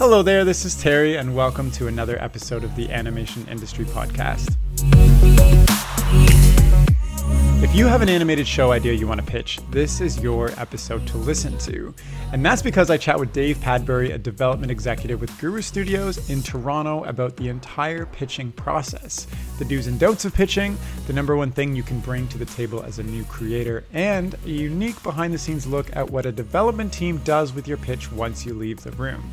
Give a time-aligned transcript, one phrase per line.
[0.00, 4.56] Hello there, this is Terry, and welcome to another episode of the Animation Industry Podcast.
[7.62, 11.06] If you have an animated show idea you want to pitch, this is your episode
[11.08, 11.94] to listen to.
[12.32, 16.42] And that's because I chat with Dave Padbury, a development executive with Guru Studios in
[16.42, 19.26] Toronto, about the entire pitching process
[19.58, 20.78] the do's and don'ts of pitching,
[21.08, 24.34] the number one thing you can bring to the table as a new creator, and
[24.46, 28.10] a unique behind the scenes look at what a development team does with your pitch
[28.10, 29.30] once you leave the room.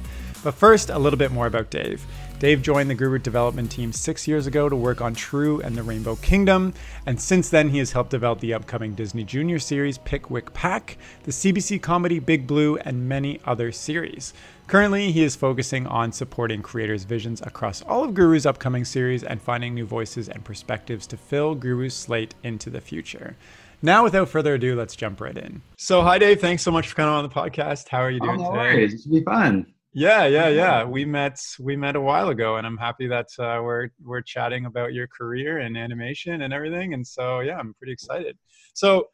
[0.48, 2.06] But first, a little bit more about Dave.
[2.40, 5.84] Dave joined the Guru development team six years ago to work on True and the
[5.84, 6.74] Rainbow Kingdom,
[7.06, 11.32] and since then he has helped develop the upcoming Disney Junior series Pikwik Pack, the
[11.32, 14.34] CBC comedy Big Blue, and many other series.
[14.68, 19.42] Currently, he is focusing on supporting creators' visions across all of Guru's upcoming series and
[19.42, 23.36] finding new voices and perspectives to fill Guru's slate into the future.
[23.82, 25.62] Now, without further ado, let's jump right in.
[25.76, 26.40] So, hi, Dave.
[26.40, 27.90] Thanks so much for coming on the podcast.
[27.90, 28.76] How are you oh, doing oh, no today?
[28.76, 28.94] Worries.
[28.94, 29.74] It should be fun.
[29.98, 30.84] Yeah, yeah, yeah.
[30.84, 34.68] We met we met a while ago, and I'm happy that uh, we're we're chatting
[34.68, 36.94] about your career and animation and everything.
[36.94, 38.38] And so, yeah, I'm pretty excited.
[38.76, 39.08] So,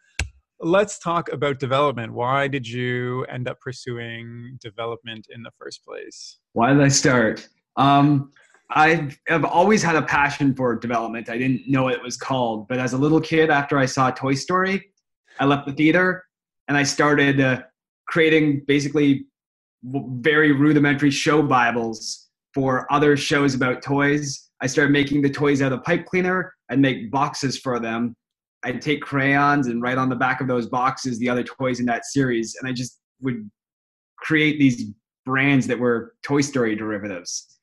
[0.59, 2.11] let's talk about development.
[2.11, 6.39] Why did you end up pursuing development in the first place?
[6.51, 7.47] Why did I start?
[7.77, 8.31] Um,
[8.69, 11.29] I have always had a passion for development.
[11.29, 14.11] I didn't know what it was called, but as a little kid, after I saw
[14.11, 14.91] Toy Story,
[15.39, 16.25] I left the theater
[16.67, 17.61] and I started uh,
[18.09, 19.27] creating basically
[19.83, 24.49] very rudimentary show bibles for other shows about toys.
[24.61, 26.53] I started making the toys out of pipe cleaner.
[26.69, 28.15] I'd make boxes for them.
[28.63, 31.85] I'd take crayons and write on the back of those boxes the other toys in
[31.87, 33.49] that series, and I just would
[34.17, 34.91] create these
[35.25, 37.59] brands that were Toy Story derivatives.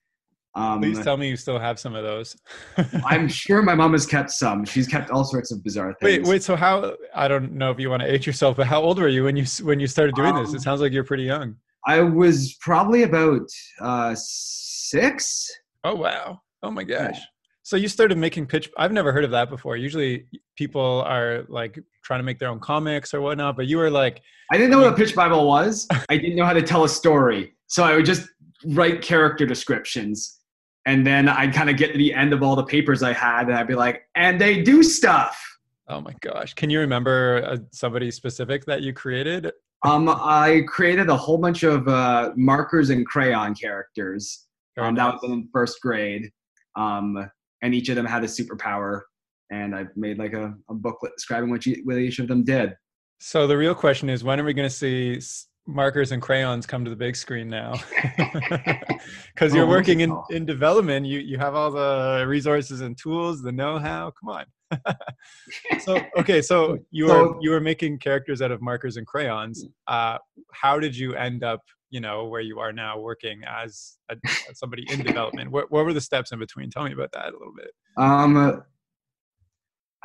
[0.54, 2.36] Um, Please tell me you still have some of those.
[3.04, 4.64] I'm sure my mom has kept some.
[4.64, 6.26] She's kept all sorts of bizarre things.
[6.26, 6.42] Wait, wait.
[6.42, 6.96] So how?
[7.14, 9.36] I don't know if you want to age yourself, but how old were you when
[9.36, 10.52] you when you started doing um, this?
[10.52, 11.56] It um, sounds like you're pretty young.
[11.86, 13.48] I was probably about
[13.80, 15.50] uh, six.
[15.84, 16.40] Oh wow!
[16.62, 17.16] Oh my gosh!
[17.16, 17.24] Yeah.
[17.62, 18.70] So you started making pitch.
[18.76, 19.76] I've never heard of that before.
[19.76, 23.90] Usually people are like trying to make their own comics or whatnot, but you were
[23.90, 24.22] like.
[24.52, 25.86] I didn't know I mean, what a pitch bible was.
[26.08, 28.28] I didn't know how to tell a story, so I would just
[28.66, 30.40] write character descriptions,
[30.86, 33.48] and then I'd kind of get to the end of all the papers I had,
[33.48, 35.40] and I'd be like, "And they do stuff."
[35.88, 36.54] Oh my gosh!
[36.54, 39.52] Can you remember uh, somebody specific that you created?
[39.82, 44.46] Um, I created a whole bunch of uh, markers and crayon characters.
[44.78, 46.30] Um, that was in first grade.
[46.76, 47.30] Um,
[47.62, 49.02] and each of them had a superpower.
[49.50, 52.74] And I made like a, a booklet describing what, what each of them did.
[53.20, 55.20] So the real question is, when are we going to see
[55.70, 57.74] markers and crayons come to the big screen now?
[59.34, 63.40] Because you're oh, working in, in development, you you have all the resources and tools,
[63.40, 64.12] the know-how.
[64.20, 64.44] Come on.
[65.80, 69.64] so okay, so you were you were making characters out of markers and crayons.
[69.86, 70.18] Uh,
[70.52, 74.16] how did you end up, you know, where you are now, working as a,
[74.52, 75.50] somebody in development?
[75.50, 76.70] What what were the steps in between?
[76.70, 77.70] Tell me about that a little bit.
[77.96, 78.62] Um,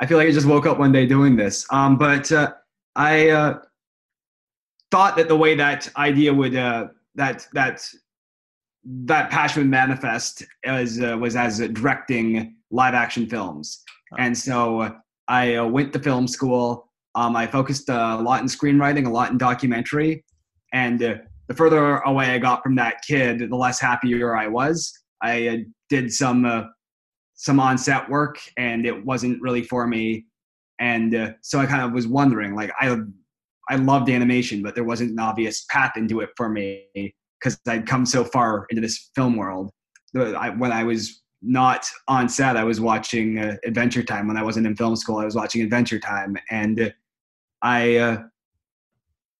[0.00, 1.66] I feel like I just woke up one day doing this.
[1.70, 2.52] Um, but uh,
[2.94, 3.58] I uh,
[4.90, 7.86] thought that the way that idea would uh, that that
[8.84, 13.84] that passion would manifest as uh, was as directing live action films
[14.18, 14.96] and so
[15.28, 16.90] I uh, went to film school.
[17.14, 20.24] Um, I focused a lot in screenwriting, a lot in documentary.
[20.72, 21.16] And uh,
[21.48, 24.92] the further away I got from that kid, the less happier I was.
[25.22, 25.56] I uh,
[25.88, 26.64] did some uh,
[27.34, 30.26] some on-set work, and it wasn't really for me.
[30.78, 32.96] And uh, so I kind of was wondering, like, I
[33.68, 36.86] I loved animation, but there wasn't an obvious path into it for me
[37.40, 39.70] because I'd come so far into this film world.
[40.16, 42.56] I, when I was not on set.
[42.56, 45.18] I was watching uh, Adventure Time when I wasn't in film school.
[45.18, 46.92] I was watching Adventure Time, and
[47.62, 48.22] I uh,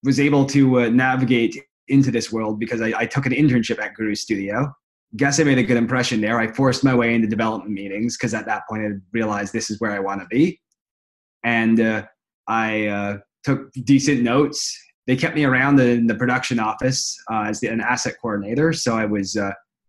[0.05, 1.57] was able to uh, navigate
[1.89, 4.75] into this world because I, I, took an internship at Guru Studio.
[5.17, 6.41] Guess I made a good impression there.
[6.41, 9.81] I forced my way into development meetings because at that point I realized this is
[9.81, 10.61] where I want to be,
[11.45, 12.03] and uh,
[12.49, 14.77] I uh, took decent notes.
[15.07, 18.97] They kept me around in the production office uh, as the, an asset coordinator, so
[18.97, 19.37] I was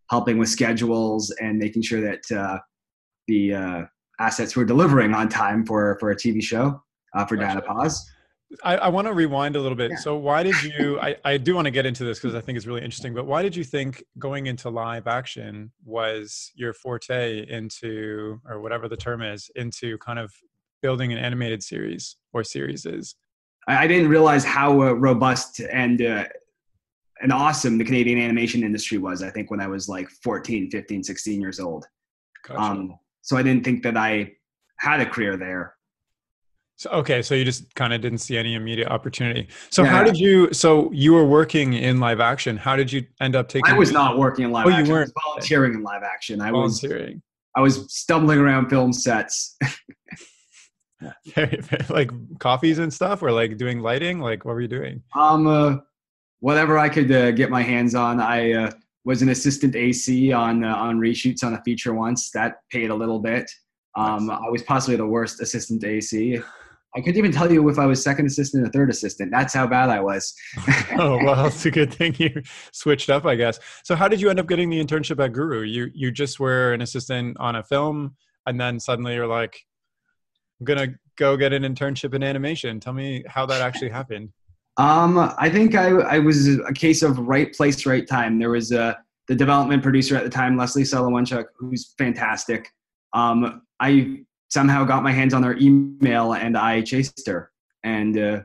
[0.10, 2.60] helping with schedules and making sure that uh,
[3.28, 3.82] the uh,
[4.20, 6.82] assets were delivering on time for for a TV show
[7.16, 7.62] uh, for gotcha.
[7.62, 8.00] Dinopaws.
[8.64, 9.92] I, I want to rewind a little bit.
[9.92, 9.98] Yeah.
[9.98, 11.00] So why did you?
[11.02, 13.14] I, I do want to get into this because I think it's really interesting.
[13.14, 18.88] But why did you think going into live action was your forte into, or whatever
[18.88, 20.32] the term is, into kind of
[20.82, 23.16] building an animated series or series is?
[23.68, 26.26] I, I didn't realize how uh, robust and uh,
[27.22, 31.04] and awesome the Canadian animation industry was, I think, when I was like 14, 15,
[31.04, 31.86] 16 years old.
[32.48, 32.60] Gotcha.
[32.62, 34.34] Um, so I didn't think that I
[34.80, 35.74] had a career there.
[36.76, 39.48] So, okay, so you just kind of didn't see any immediate opportunity.
[39.72, 39.90] So Yeah.
[39.90, 40.54] how did you?
[40.54, 42.56] So you were working in live action.
[42.56, 43.74] How did you end up taking?
[43.74, 44.92] I was not working in live Oh, you action.
[44.92, 45.08] I weren't.
[45.16, 46.40] was volunteering in live action.
[46.40, 47.22] I was volunteering.
[47.56, 49.58] I was stumbling around film sets.
[51.36, 54.20] Very, very, like coffees and stuff, or like doing lighting.
[54.20, 55.04] Like what were you doing?
[55.16, 55.78] Um, uh,
[56.40, 58.20] whatever I could uh, get my hands on.
[58.20, 58.72] I uh,
[59.06, 62.32] was an assistant AC on uh, on reshoots on a feature once.
[62.32, 63.50] That paid a little bit.
[63.96, 66.40] Um, I was possibly the worst assistant AC.
[66.96, 69.32] I couldn't even tell you if I was second assistant or third assistant.
[69.32, 70.34] That's how bad I was.
[70.98, 72.42] oh well, it's a good thing you
[72.72, 73.60] switched up, I guess.
[73.84, 75.62] So how did you end up getting the internship at Guru?
[75.62, 78.16] You you just were an assistant on a film,
[78.46, 79.60] and then suddenly you're like,
[80.60, 82.80] I'm gonna go get an internship in animation.
[82.80, 84.32] Tell me how that actually happened.
[84.78, 88.38] Um, I think I, I was a case of right place, right time.
[88.38, 88.94] There was uh,
[89.28, 92.70] the development producer at the time, Leslie Solowenchuk, who's fantastic.
[93.14, 94.20] Um, I
[94.50, 97.52] somehow got my hands on their email and I chased her.
[97.84, 98.42] And uh,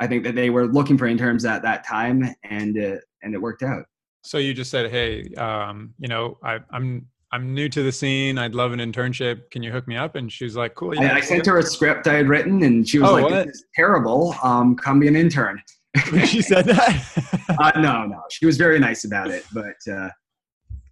[0.00, 3.40] I think that they were looking for interns at that time, and uh, and it
[3.40, 3.84] worked out.
[4.22, 8.38] So you just said, "Hey, um, you know, I, I'm I'm new to the scene.
[8.38, 9.50] I'd love an internship.
[9.50, 11.58] Can you hook me up?" And she was like, "Cool." Yeah, I, I sent her
[11.58, 13.46] a script I had written, and she was Oh, like, what?
[13.46, 14.34] "This is terrible.
[14.42, 15.60] Um, come be an intern."
[16.24, 17.24] she said that.
[17.58, 20.10] Uh, no, no, she was very nice about it, but uh,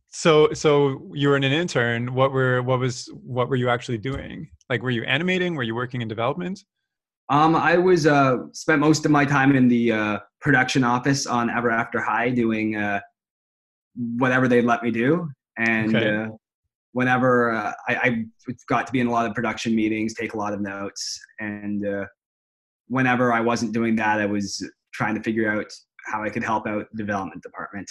[0.08, 2.14] so so you were an intern.
[2.14, 4.48] What were what was what were you actually doing?
[4.70, 5.54] Like, were you animating?
[5.54, 6.64] Were you working in development?
[7.28, 11.50] Um, I was uh, spent most of my time in the uh, production office on
[11.50, 13.00] Ever After High doing uh,
[14.16, 16.14] whatever they'd let me do, and Okay.
[16.14, 16.28] uh,
[16.92, 18.24] whenever uh, I, I
[18.68, 21.86] got to be in a lot of production meetings, take a lot of notes, and
[21.86, 22.06] uh,
[22.88, 25.66] whenever I wasn't doing that, I was trying to figure out
[26.06, 27.90] how I could help out the development department.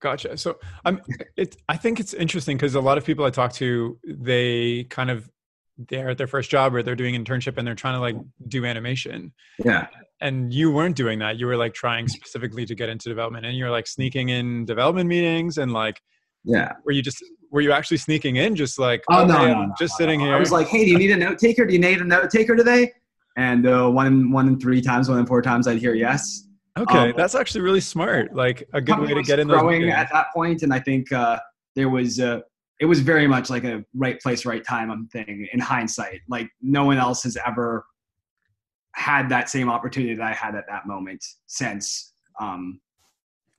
[0.00, 0.36] Gotcha.
[0.38, 1.00] So I'm.
[1.36, 1.56] It.
[1.68, 5.28] I think it's interesting because a lot of people I talk to, they kind of
[5.88, 8.16] they're at their first job or they're doing internship and they're trying to like
[8.48, 9.32] do animation.
[9.64, 9.88] Yeah.
[10.20, 11.38] And you weren't doing that.
[11.38, 15.08] You were like trying specifically to get into development, and you're like sneaking in development
[15.08, 16.00] meetings and like
[16.44, 16.72] Yeah.
[16.84, 19.94] were you just were you actually sneaking in just like Oh, no, no, no, just
[19.94, 21.66] no, sitting here I was like, "Hey, do you need a note taker?
[21.66, 22.92] Do you need a note taker today?"
[23.36, 26.46] And uh, one in one in three times, one in four times, I'd hear yes.
[26.78, 30.08] okay um, that's actually really smart like a good way to get in growing at
[30.12, 31.38] that point, and I think uh,
[31.74, 32.40] there was uh,
[32.80, 35.46] it was very much like a right place, right time thing.
[35.52, 37.84] In hindsight, like no one else has ever
[38.94, 42.12] had that same opportunity that I had at that moment since.
[42.40, 42.80] Um,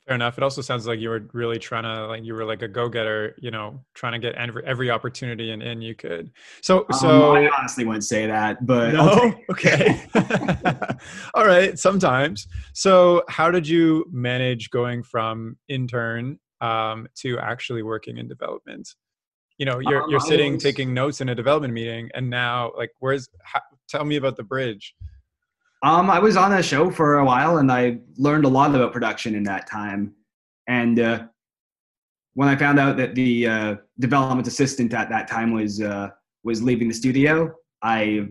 [0.06, 0.38] fair enough.
[0.38, 3.36] It also sounds like you were really trying to like you were like a go-getter
[3.40, 6.32] you know trying to get every, every opportunity and in you could.
[6.62, 9.34] So um, so I honestly wouldn't say that, but no?
[9.52, 10.04] Okay.
[11.34, 12.48] All right sometimes.
[12.74, 18.90] So how did you manage going from intern um, to actually working in development?
[19.58, 22.72] You know you're Um, you're sitting was- taking notes in a development meeting and now
[22.76, 24.96] like where's how, tell me about the bridge
[25.84, 28.94] Um, I was on a show for a while, and I learned a lot about
[28.94, 30.14] production in that time.
[30.68, 31.24] And uh,
[32.36, 36.10] when I found out that the uh, development assistant at that time was uh,
[36.44, 38.28] was leaving the studio, I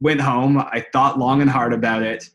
[0.00, 0.58] went home.
[0.58, 2.30] I thought long and hard about it.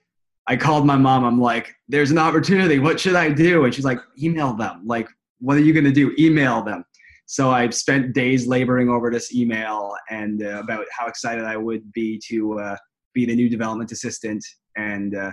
[0.47, 1.25] I called my mom.
[1.25, 2.77] I'm like, "There's an opportunity.
[2.77, 4.83] What should I do?" And she's like, "Email them.
[4.85, 5.07] Like,
[5.39, 6.13] what are you going to do?
[6.19, 6.85] Email them."
[7.25, 11.91] So I spent days laboring over this email and uh, about how excited I would
[11.93, 12.59] be to
[13.09, 14.45] uh, be the new development assistant,
[14.77, 15.31] and uh,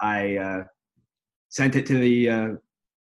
[0.00, 0.64] I uh,
[1.48, 2.48] sent it to the uh,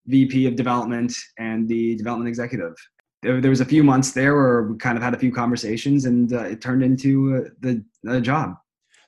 [0.06, 2.74] VP of development and the development executive.
[3.22, 6.04] There, there was a few months there where we kind of had a few conversations,
[6.04, 8.54] and uh, it turned into uh, the the job.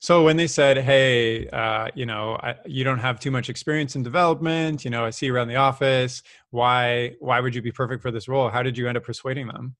[0.00, 3.96] So when they said, "Hey, uh, you know, I, you don't have too much experience
[3.96, 4.84] in development.
[4.84, 6.22] You know, I see you around the office.
[6.50, 9.48] Why, why would you be perfect for this role?" How did you end up persuading
[9.48, 9.76] them?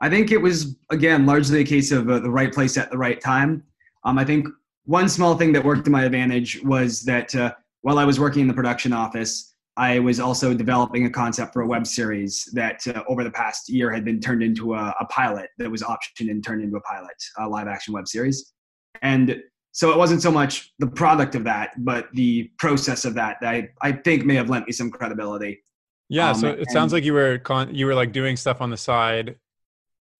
[0.00, 2.98] I think it was again largely a case of uh, the right place at the
[2.98, 3.64] right time.
[4.06, 4.46] Um, I think
[4.84, 8.42] one small thing that worked to my advantage was that uh, while I was working
[8.42, 12.86] in the production office, I was also developing a concept for a web series that
[12.86, 16.30] uh, over the past year had been turned into a, a pilot that was optioned
[16.30, 18.54] and turned into a pilot, a live action web series.
[19.02, 23.36] And so it wasn't so much the product of that, but the process of that
[23.42, 25.62] that I, I think may have lent me some credibility.
[26.08, 28.70] Yeah, Um, so it sounds like you were con- you were like doing stuff on
[28.70, 29.36] the side.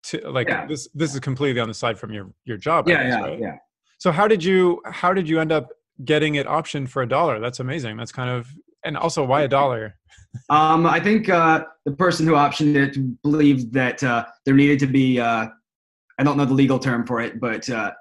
[0.08, 0.66] To like Yeah.
[0.66, 2.88] this, this is completely on the side from your your job.
[2.88, 3.40] Yeah, guess, yeah, right?
[3.40, 3.56] yeah.
[3.98, 5.70] So how did you how did you end up
[6.04, 7.40] getting it optioned for a dollar?
[7.40, 7.96] That's amazing.
[7.96, 8.48] That's kind of
[8.84, 9.96] and also why a dollar?
[10.50, 14.86] Um, I think uh, the person who optioned it believed that uh, there needed to
[14.86, 15.46] be, uh,
[16.18, 17.92] I don't know the legal term for it, but uh,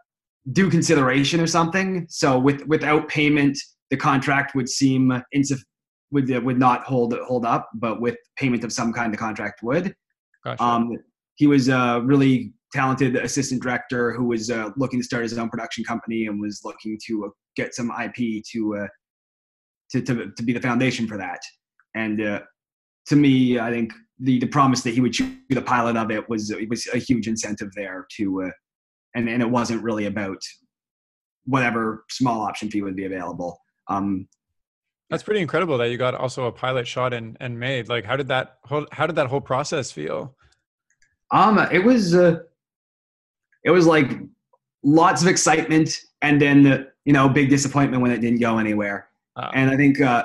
[0.51, 2.05] due consideration or something.
[2.09, 3.57] So with without payment,
[3.89, 5.63] the contract would seem insuff-
[6.11, 9.95] would would not hold hold up, but with payment of some kind, the contract would.
[10.43, 10.63] Gotcha.
[10.63, 10.97] Um,
[11.35, 15.49] he was uh, really talented assistant director who was uh, looking to start his own
[15.49, 18.87] production company and was looking to uh, get some IP to, uh,
[19.91, 21.39] to, to to be the foundation for that.
[21.95, 22.41] And uh,
[23.07, 26.27] to me, I think the the promise that he would shoot the pilot of it
[26.29, 28.49] was it was a huge incentive there to, uh,
[29.15, 30.41] and and it wasn't really about
[31.45, 33.59] whatever small option fee would be available.
[33.87, 34.27] Um,
[35.09, 37.89] that's pretty incredible that you got also a pilot shot and, and made.
[37.89, 40.35] Like, how did that whole, how did that whole process feel?
[41.31, 42.39] Um, it was, uh,
[43.65, 44.09] it was like
[44.83, 49.09] lots of excitement and then, the you know, big disappointment when it didn't go anywhere.
[49.35, 49.49] Oh.
[49.53, 50.23] And I think, uh,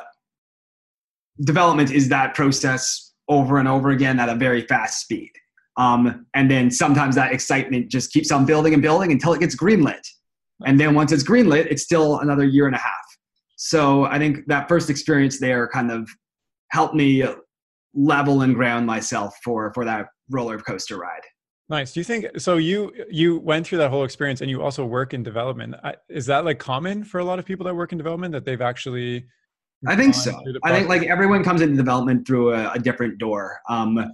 [1.43, 5.31] development is that process over and over again at a very fast speed.
[5.77, 9.57] Um, and then sometimes that excitement just keeps on building and building until it gets
[9.57, 10.07] greenlit.
[10.67, 13.07] And then once it's greenlit, it's still another year and a half.
[13.57, 16.11] So I think that first experience there kind of
[16.71, 17.25] helped me
[17.95, 21.23] level and ground myself for for that roller coaster ride.
[21.71, 21.93] Nice.
[21.93, 22.57] Do you think so?
[22.57, 25.77] You you went through that whole experience, and you also work in development.
[26.09, 28.61] Is that like common for a lot of people that work in development that they've
[28.61, 29.27] actually?
[29.87, 30.35] I think so.
[30.65, 33.61] I think like everyone comes into development through a, a different door.
[33.69, 34.05] Um,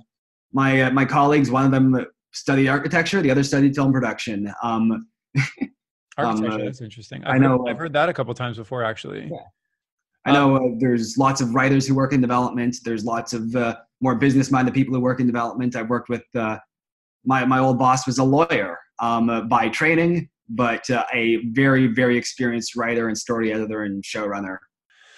[0.53, 4.53] my uh, my colleagues, one of them studied architecture, the other studied film production.
[4.63, 5.09] Um,
[6.19, 7.25] Architecture, um, uh, that's interesting.
[7.25, 7.59] I've i know.
[7.59, 9.29] Heard, I've heard that a couple times before, actually.
[9.31, 9.37] Yeah.
[10.27, 12.77] I know uh, there's lots of writers who work in development.
[12.85, 15.77] There's lots of uh, more business-minded people who work in development.
[15.77, 16.59] I've worked with uh,
[17.27, 21.87] my my old boss was a lawyer um, uh, by training, but uh, a very
[21.89, 24.59] very experienced writer and story editor and showrunner.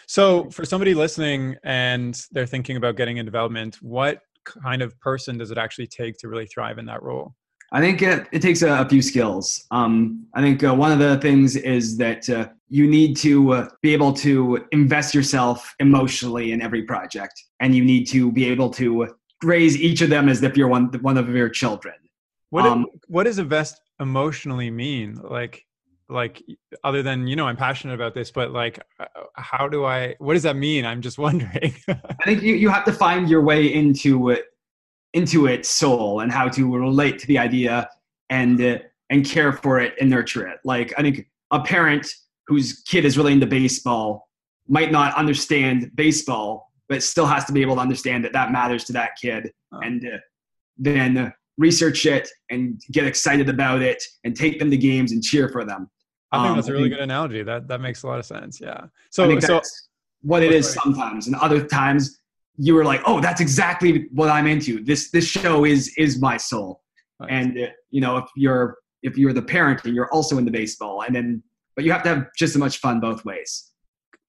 [0.07, 5.37] So, for somebody listening and they're thinking about getting in development, what kind of person
[5.37, 7.35] does it actually take to really thrive in that role?
[7.71, 9.67] I think it, it takes a, a, few skills.
[9.71, 13.69] Um, I think uh, one of the things is that uh, you need to uh,
[13.83, 18.71] be able to invest yourself emotionally in every project, and you need to be able
[18.71, 21.95] to raise each of them as if you're one one of your children.
[22.51, 25.21] What um, what does invest emotionally mean?
[25.23, 25.65] Like
[26.09, 26.43] like
[26.85, 29.05] other than you know i'm passionate about this but like uh,
[29.35, 32.83] how do i what does that mean i'm just wondering i think you, you have
[32.83, 34.47] to find your way into it
[35.15, 37.89] into its soul and how to relate to the idea
[38.31, 38.79] and uh,
[39.11, 40.59] and care for it and nurture it.
[40.65, 42.07] Like I think a parent
[42.47, 44.29] whose kid is really into baseball
[44.69, 48.85] might not understand baseball, but still has to be able to understand that that matters
[48.85, 49.81] to that kid, oh.
[49.81, 50.19] and uh,
[50.77, 55.49] then research it and get excited about it and take them to games and cheer
[55.49, 55.91] for them.
[56.31, 57.43] I think um, that's a really good analogy.
[57.43, 58.61] That that makes a lot of sense.
[58.61, 58.87] Yeah.
[59.11, 59.61] So so
[60.23, 62.21] what it is sometimes, and other times
[62.59, 64.83] you were like, oh, that's exactly what I'm into.
[64.85, 66.83] This this show is is my soul.
[67.21, 67.29] Nice.
[67.31, 71.03] And uh, you know, if you're if you're the parent and you're also into baseball,
[71.03, 71.43] and then
[71.77, 73.71] but you have to have just as much fun both ways.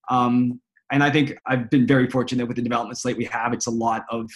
[0.10, 0.62] Um,
[0.92, 3.54] and I think I've been very fortunate with the development slate we have.
[3.54, 4.30] It's a lot of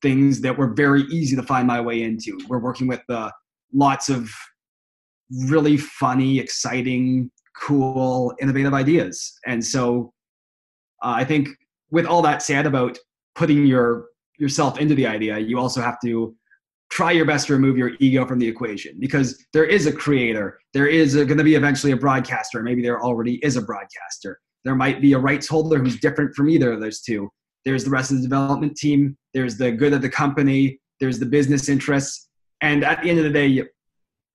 [0.00, 2.38] things that were very easy to find my way into.
[2.48, 3.30] We're working with uh,
[3.72, 4.30] lots of
[5.46, 9.38] really funny, exciting, cool, innovative ideas.
[9.46, 10.12] And so
[11.02, 11.48] uh, I think
[11.90, 12.98] with all that said about
[13.34, 14.06] putting your
[14.38, 16.36] yourself into the idea, you also have to
[16.90, 20.58] try your best to remove your ego from the equation because there is a creator,
[20.72, 24.40] there is going to be eventually a broadcaster, maybe there already is a broadcaster.
[24.68, 27.30] There might be a rights holder who's different from either of those two.
[27.64, 31.24] There's the rest of the development team, there's the good of the company, there's the
[31.24, 32.28] business interests,
[32.60, 33.64] and at the end of the day,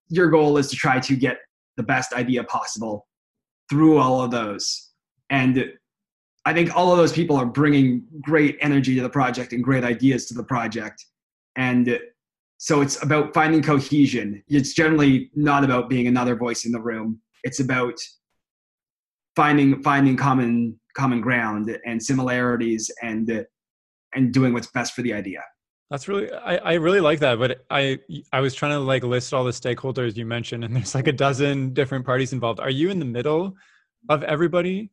[0.07, 1.37] your goal is to try to get
[1.77, 3.05] the best idea possible
[3.69, 4.89] through all of those.
[5.29, 5.71] And
[6.45, 9.83] I think all of those people are bringing great energy to the project and great
[9.83, 11.05] ideas to the project.
[11.57, 11.99] And
[12.57, 14.43] so it's about finding cohesion.
[14.47, 17.21] It's generally not about being another voice in the room.
[17.43, 17.99] It's about
[19.35, 23.45] finding finding common common ground and similarities and
[24.15, 25.43] and doing what's best for the idea.
[25.89, 27.39] That's really I, I really like that.
[27.39, 27.99] But I
[28.31, 31.13] I was trying to like list all the stakeholders you mentioned and there's like a
[31.13, 32.59] dozen different parties involved.
[32.59, 33.55] Are you in the middle
[34.09, 34.91] of everybody?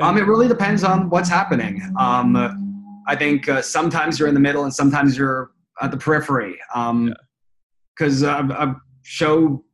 [0.00, 1.80] Um, it really depends on what's happening.
[1.98, 2.36] Um,
[3.06, 6.58] I think uh, sometimes you're in the middle and sometimes you're at the periphery.
[6.74, 8.56] Because um, yeah.
[8.56, 9.64] uh, a show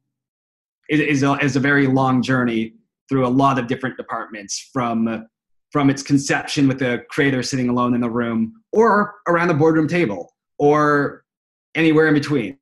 [0.88, 2.74] is, is a, is, a, very long journey
[3.12, 5.28] through a lot of different departments from
[5.70, 9.86] from its conception with the creator sitting alone in the room or around the boardroom
[9.86, 11.22] table or
[11.74, 12.56] anywhere in between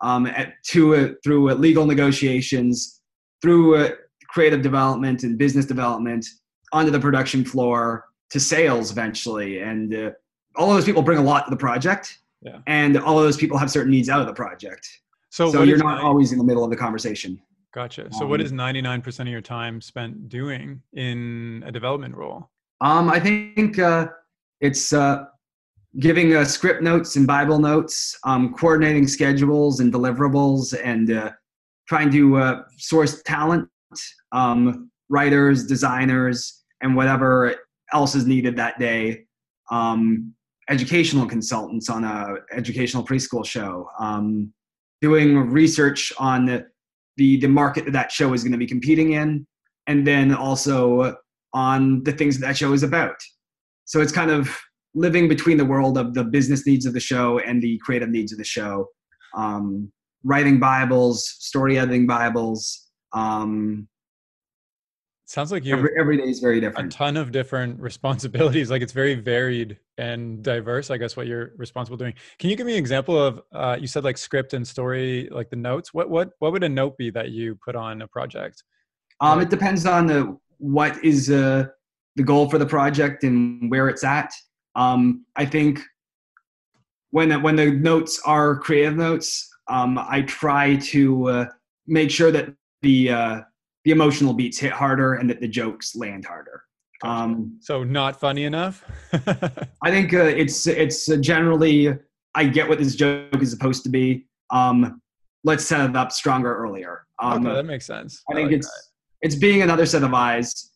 [0.00, 3.00] um, at, to uh, through legal negotiations
[3.42, 3.90] through uh,
[4.28, 6.24] creative development and business development
[6.72, 9.58] onto the production floor to sales eventually.
[9.58, 10.10] And uh,
[10.54, 12.20] all of those people bring a lot to the project.
[12.40, 12.58] Yeah.
[12.68, 14.88] And all of those people have certain needs out of the project.
[15.30, 17.40] So, so you're not always in the middle of the conversation.
[17.74, 18.08] Gotcha.
[18.12, 22.50] So, um, what is 99% of your time spent doing in a development role?
[22.80, 24.08] Um, I think uh,
[24.60, 25.24] it's uh,
[25.98, 31.30] giving uh, script notes and Bible notes, um, coordinating schedules and deliverables, and uh,
[31.88, 33.68] trying to uh, source talent,
[34.32, 37.54] um, writers, designers, and whatever
[37.92, 39.24] else is needed that day.
[39.70, 40.34] Um,
[40.70, 44.52] educational consultants on a educational preschool show, um,
[45.00, 46.64] doing research on
[47.18, 49.46] the, the, market that that show is going to be competing in,
[49.86, 51.16] and then also
[51.52, 53.16] on the things that, that show is about.
[53.84, 54.56] So it's kind of
[54.94, 58.32] living between the world of the business needs of the show and the creative needs
[58.32, 58.86] of the show.
[59.36, 59.92] Um,
[60.24, 62.86] writing Bibles, story editing Bibles.
[63.12, 63.88] Um,
[65.28, 66.94] Sounds like you every, every day is very different.
[66.94, 68.70] a ton of different responsibilities.
[68.70, 70.90] Like it's very varied and diverse.
[70.90, 72.14] I guess what you're responsible doing.
[72.38, 73.42] Can you give me an example of?
[73.52, 75.92] Uh, you said like script and story, like the notes.
[75.92, 78.64] What what what would a note be that you put on a project?
[79.20, 81.66] Um, it depends on the what is uh,
[82.16, 84.32] the goal for the project and where it's at.
[84.76, 85.82] Um, I think
[87.10, 91.46] when when the notes are creative notes, um, I try to uh,
[91.86, 92.48] make sure that
[92.80, 93.40] the uh,
[93.88, 96.62] the emotional beats hit harder and that the jokes land harder.
[97.02, 98.84] Um, so not funny enough.
[99.82, 101.96] I think uh, it's it's uh, generally
[102.34, 104.26] I get what this joke is supposed to be.
[104.50, 105.00] Um,
[105.42, 107.06] let's set it up stronger earlier.
[107.18, 108.22] Um, okay, that makes sense.
[108.28, 108.82] I, I think like it's that.
[109.22, 110.72] it's being another set of eyes,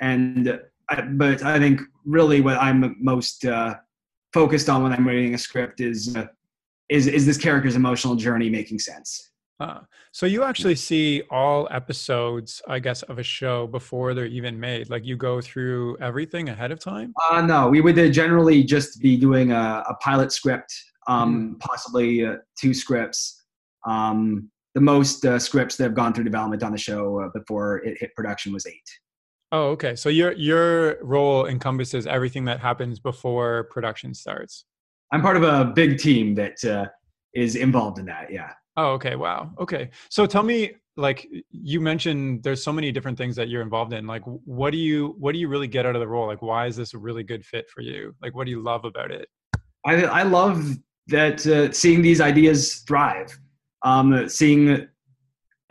[0.00, 0.58] and
[0.90, 3.76] I, but I think really what I'm most uh,
[4.32, 6.26] focused on when I'm reading a script is uh,
[6.88, 9.30] is is this character's emotional journey making sense.
[9.58, 9.80] Uh,
[10.12, 14.90] so you actually see all episodes, I guess, of a show before they're even made.
[14.90, 17.14] Like you go through everything ahead of time.
[17.30, 20.74] Uh, no, we would generally just be doing a, a pilot script,
[21.08, 21.60] um, mm.
[21.60, 23.44] possibly uh, two scripts.
[23.86, 27.78] Um, the most uh, scripts that have gone through development on the show uh, before
[27.78, 28.88] it hit production was eight.
[29.52, 29.96] Oh, okay.
[29.96, 34.66] So your your role encompasses everything that happens before production starts.
[35.12, 36.86] I'm part of a big team that uh,
[37.34, 38.30] is involved in that.
[38.30, 38.52] Yeah.
[38.76, 39.16] Oh, okay.
[39.16, 39.52] Wow.
[39.58, 39.90] Okay.
[40.10, 44.06] So tell me, like you mentioned, there's so many different things that you're involved in.
[44.06, 46.26] Like, what do you what do you really get out of the role?
[46.26, 48.14] Like, why is this a really good fit for you?
[48.22, 49.28] Like, what do you love about it?
[49.84, 50.76] I I love
[51.08, 53.38] that uh, seeing these ideas thrive.
[53.82, 54.88] Um, seeing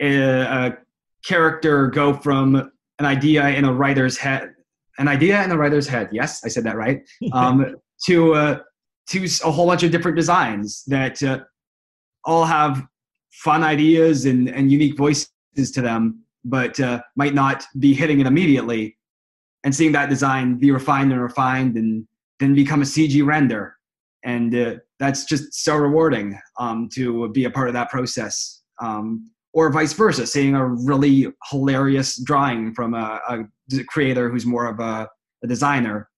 [0.00, 0.78] a, a
[1.24, 4.54] character go from an idea in a writer's head,
[4.98, 6.08] an idea in a writer's head.
[6.12, 7.02] Yes, I said that right.
[7.32, 7.76] Um,
[8.06, 8.58] to uh,
[9.08, 11.40] to a whole bunch of different designs that uh,
[12.24, 12.86] all have
[13.36, 15.30] fun ideas and, and unique voices
[15.74, 18.96] to them, but uh, might not be hitting it immediately.
[19.64, 22.06] And seeing that design be refined and refined and
[22.40, 23.76] then become a CG render.
[24.24, 28.62] And uh, that's just so rewarding um, to be a part of that process.
[28.80, 34.66] Um, or vice versa, seeing a really hilarious drawing from a, a creator who's more
[34.66, 35.08] of a,
[35.42, 36.10] a designer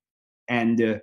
[0.49, 0.99] and uh,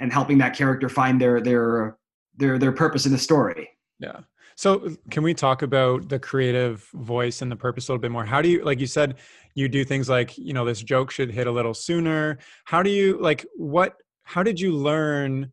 [0.00, 1.98] and helping that character find their their
[2.36, 3.68] their their purpose in the story.
[3.98, 4.20] Yeah.
[4.58, 8.24] So can we talk about the creative voice and the purpose a little bit more?
[8.24, 9.14] How do you like you said
[9.54, 12.38] you do things like, you know, this joke should hit a little sooner.
[12.64, 13.94] How do you like what
[14.24, 15.52] how did you learn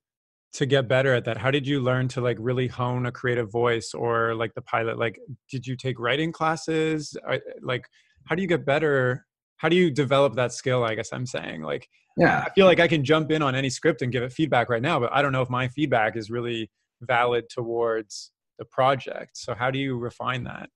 [0.53, 1.37] to get better at that?
[1.37, 4.97] How did you learn to like really hone a creative voice or like the pilot
[4.97, 5.19] like
[5.51, 7.15] did you take writing classes?
[7.61, 7.85] Like
[8.25, 9.27] how do you get better?
[9.57, 11.61] How do you develop that skill, I guess I'm saying?
[11.61, 11.87] Like
[12.17, 12.43] yeah.
[12.47, 14.81] I feel like I can jump in on any script and give it feedback right
[14.81, 16.71] now, but I don't know if my feedback is really
[17.03, 19.37] valid towards the project.
[19.37, 20.69] So how do you refine that?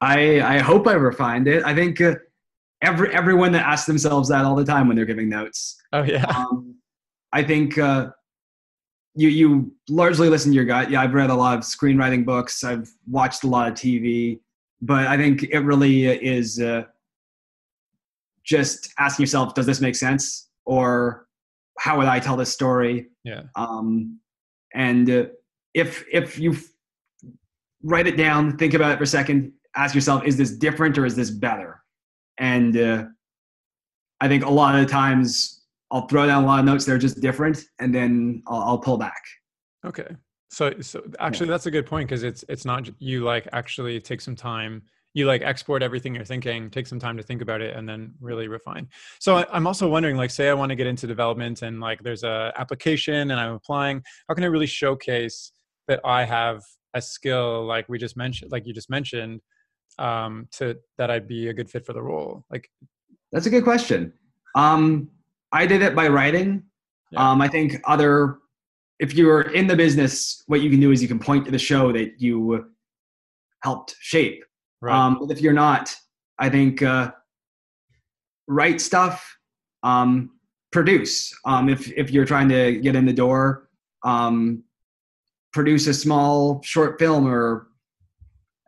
[0.00, 1.64] I I hope I refined it.
[1.64, 2.16] I think uh,
[2.82, 5.76] every everyone that asks themselves that all the time when they're giving notes.
[5.92, 6.24] Oh yeah.
[6.36, 6.76] Um,
[7.32, 8.10] I think uh,
[9.14, 10.90] you you largely listen to your gut.
[10.90, 12.62] Yeah, I've read a lot of screenwriting books.
[12.62, 14.40] I've watched a lot of TV,
[14.80, 16.84] but I think it really is uh,
[18.44, 20.48] just asking yourself, does this make sense?
[20.64, 21.26] Or
[21.78, 23.08] how would I tell this story?
[23.24, 23.42] Yeah.
[23.56, 24.20] Um,
[24.74, 25.24] and uh,
[25.72, 26.56] if if you
[27.84, 31.04] write it down, think about it for a second, ask yourself, is this different or
[31.04, 31.82] is this better?
[32.38, 33.04] And uh,
[34.20, 36.92] I think a lot of the times I'll throw down a lot of notes that
[36.92, 39.22] are just different, and then I'll, I'll pull back.
[39.84, 40.16] Okay.
[40.50, 41.52] So, so actually, yeah.
[41.52, 44.82] that's a good point because it's it's not you like actually take some time.
[45.12, 48.14] You like export everything you're thinking, take some time to think about it, and then
[48.20, 48.88] really refine.
[49.20, 52.02] So I, I'm also wondering, like, say I want to get into development, and like
[52.02, 54.02] there's a application, and I'm applying.
[54.28, 55.52] How can I really showcase
[55.86, 56.62] that I have
[56.94, 59.40] a skill like we just mentioned like you just mentioned
[59.98, 62.68] um to that i'd be a good fit for the role like
[63.32, 64.12] that's a good question
[64.54, 65.08] um
[65.52, 66.62] i did it by writing
[67.10, 67.30] yeah.
[67.30, 68.38] um i think other
[69.00, 71.58] if you're in the business what you can do is you can point to the
[71.58, 72.64] show that you
[73.62, 74.42] helped shape
[74.80, 74.94] right.
[74.94, 75.94] um but if you're not
[76.38, 77.10] i think uh
[78.48, 79.36] write stuff
[79.82, 80.30] um
[80.74, 81.32] produce.
[81.46, 83.70] Um, if if you're trying to get in the door,
[84.02, 84.64] um,
[85.54, 87.68] produce a small short film or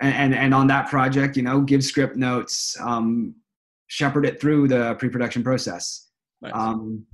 [0.00, 3.34] and, and, and on that project, you know, give script notes, um,
[3.88, 6.08] shepherd it through the pre-production process.
[6.40, 6.52] Nice.
[6.54, 7.06] Um,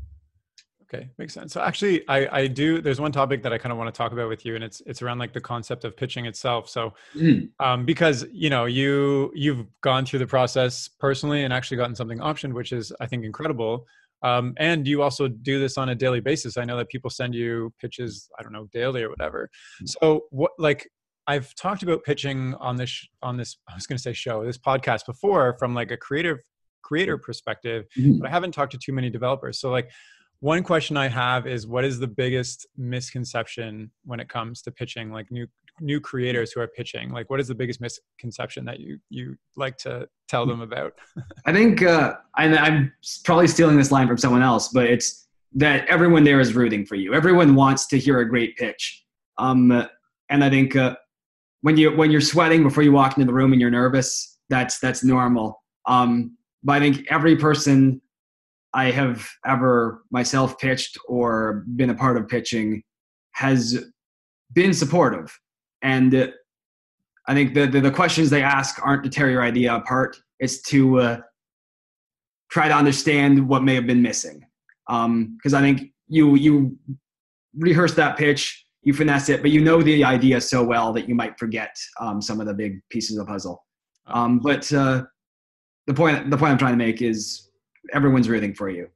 [0.94, 1.54] Okay, makes sense.
[1.54, 2.82] So actually, I I do.
[2.82, 4.82] There's one topic that I kind of want to talk about with you, and it's
[4.84, 6.68] it's around like the concept of pitching itself.
[6.68, 7.48] So, mm.
[7.60, 12.18] um, because you know you you've gone through the process personally and actually gotten something
[12.18, 13.86] optioned, which is I think incredible.
[14.22, 16.56] Um, and you also do this on a daily basis.
[16.56, 19.50] I know that people send you pitches, I don't know, daily or whatever.
[19.82, 19.88] Mm.
[19.88, 20.88] So what like
[21.26, 24.58] I've talked about pitching on this on this I was going to say show this
[24.58, 26.38] podcast before from like a creative
[26.82, 28.18] creator perspective, mm-hmm.
[28.18, 29.60] but I haven't talked to too many developers.
[29.60, 29.90] So like
[30.40, 35.12] one question I have is what is the biggest misconception when it comes to pitching
[35.12, 35.46] like new
[35.80, 37.10] new creators who are pitching?
[37.10, 40.94] Like what is the biggest misconception that you you like to tell them about?
[41.46, 42.92] I think uh and I'm
[43.24, 46.94] probably stealing this line from someone else, but it's that everyone there is rooting for
[46.94, 47.14] you.
[47.14, 49.04] Everyone wants to hear a great pitch.
[49.38, 49.70] Um
[50.28, 50.96] and I think uh
[51.62, 54.78] when you when you're sweating before you walk into the room and you're nervous, that's
[54.78, 55.62] that's normal.
[55.86, 58.00] Um but I think every person
[58.74, 62.82] I have ever myself pitched or been a part of pitching
[63.32, 63.84] has
[64.52, 65.38] been supportive.
[65.82, 66.32] And
[67.26, 70.62] I think the, the, the questions they ask aren't to tear your idea apart, it's
[70.62, 71.20] to uh,
[72.50, 74.44] try to understand what may have been missing.
[74.88, 76.76] Because um, I think you, you
[77.54, 81.14] rehearse that pitch, you finesse it, but you know the idea so well that you
[81.14, 83.64] might forget um, some of the big pieces of the puzzle.
[84.06, 85.04] Um, but uh,
[85.86, 87.50] the point the point I'm trying to make is
[87.92, 88.88] everyone's rooting for you.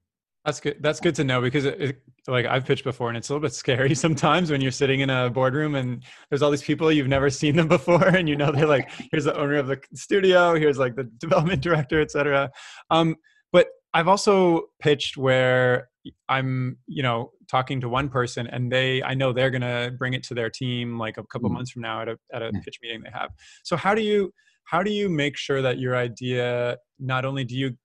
[0.47, 0.77] That's good.
[0.81, 3.43] That's good to know because it, it, like I've pitched before, and it's a little
[3.43, 7.09] bit scary sometimes when you're sitting in a boardroom and there's all these people you've
[7.09, 10.55] never seen them before, and you know they're like, here's the owner of the studio,
[10.55, 12.49] here's like the development director, etc.
[12.91, 13.17] Um,
[13.53, 15.89] but I've also pitched where
[16.29, 20.23] I'm, you know, talking to one person, and they, I know they're gonna bring it
[20.25, 21.55] to their team like a couple mm.
[21.55, 22.63] months from now at a at a mm.
[22.63, 23.31] pitch meeting they have.
[23.65, 24.33] So how do you
[24.63, 27.77] how do you make sure that your idea not only do you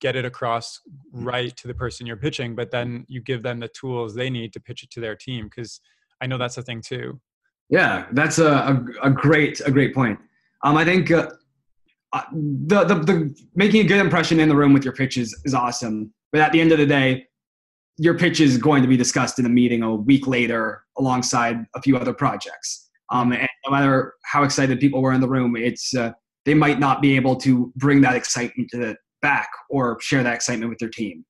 [0.00, 0.80] get it across
[1.14, 1.24] mm.
[1.26, 4.52] right to the person you're pitching but then you give them the tools they need
[4.52, 5.80] to pitch it to their team because
[6.20, 7.20] i know that's a thing too.
[7.68, 10.18] Yeah that's a, a, a great a great point.
[10.64, 11.30] Um, i think uh,
[12.12, 15.54] uh, the, the, the making a good impression in the room with your pitches is
[15.54, 17.26] awesome but at the end of the day
[17.98, 21.82] your pitch is going to be discussed in a meeting a week later alongside a
[21.82, 22.88] few other projects.
[23.10, 26.12] Um, and no matter how excited people were in the room it's uh,
[26.44, 30.34] they might not be able to bring that excitement to the, back or share that
[30.34, 31.24] excitement with their team.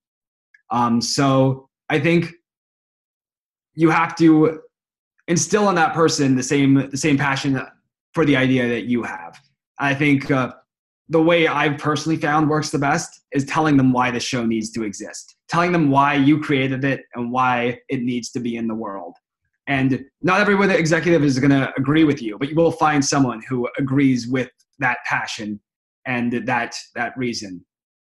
[0.71, 2.33] Um, so I think
[3.75, 4.61] you have to
[5.29, 7.61] instill in that person the same the same passion
[8.15, 9.39] for the idea that you have.
[9.79, 10.53] I think uh,
[11.09, 14.71] the way I've personally found works the best is telling them why the show needs
[14.73, 18.67] to exist, telling them why you created it and why it needs to be in
[18.67, 19.15] the world.
[19.67, 23.41] And not every executive is going to agree with you, but you will find someone
[23.49, 24.51] who agrees with
[24.81, 25.61] that passion
[26.07, 27.65] and that that reason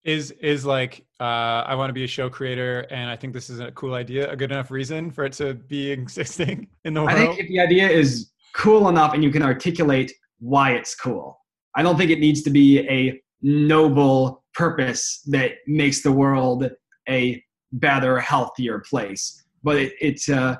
[0.08, 3.50] is is like uh, I want to be a show creator, and I think this
[3.50, 4.30] is a cool idea.
[4.30, 7.14] A good enough reason for it to be existing in the world.
[7.14, 11.38] I think if the idea is cool enough, and you can articulate why it's cool,
[11.76, 16.70] I don't think it needs to be a noble purpose that makes the world
[17.08, 19.44] a better, healthier place.
[19.62, 20.56] But it, it's, uh,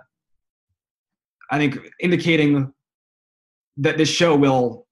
[1.51, 2.73] I think, indicating
[3.79, 4.87] that this show will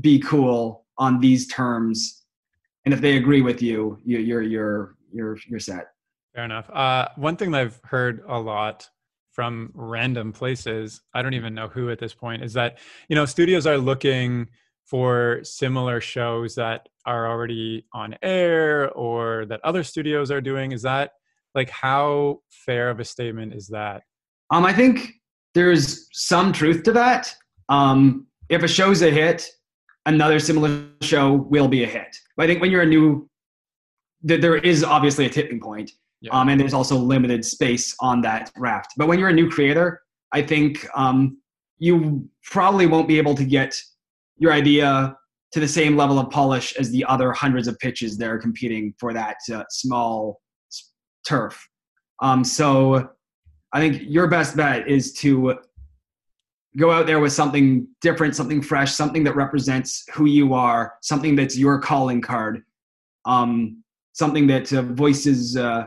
[0.00, 2.23] be cool on these terms
[2.84, 5.88] and if they agree with you, you you're you're you're you're set.
[6.34, 6.68] Fair enough.
[6.70, 8.88] Uh, one thing that I've heard a lot
[9.32, 13.24] from random places, I don't even know who at this point, is that you know
[13.24, 14.48] studios are looking
[14.84, 20.72] for similar shows that are already on air or that other studios are doing.
[20.72, 21.12] Is that
[21.54, 24.02] like how fair of a statement is that?
[24.50, 25.14] Um, I think
[25.54, 27.34] there's some truth to that.
[27.68, 29.48] Um, if a show's a hit,
[30.06, 32.16] another similar show will be a hit.
[32.36, 33.28] But I think when you're a new,
[34.22, 35.90] there is obviously a tipping point,
[36.20, 36.32] yeah.
[36.32, 38.92] um, and there's also limited space on that raft.
[38.96, 41.38] But when you're a new creator, I think um,
[41.78, 43.80] you probably won't be able to get
[44.36, 45.16] your idea
[45.52, 48.92] to the same level of polish as the other hundreds of pitches that are competing
[48.98, 50.40] for that uh, small
[51.26, 51.68] turf.
[52.20, 53.10] Um, so
[53.72, 55.58] I think your best bet is to
[56.76, 61.36] go out there with something different, something fresh, something that represents who you are, something
[61.36, 62.62] that's your calling card,
[63.24, 63.82] um,
[64.12, 65.86] something that uh, voices uh,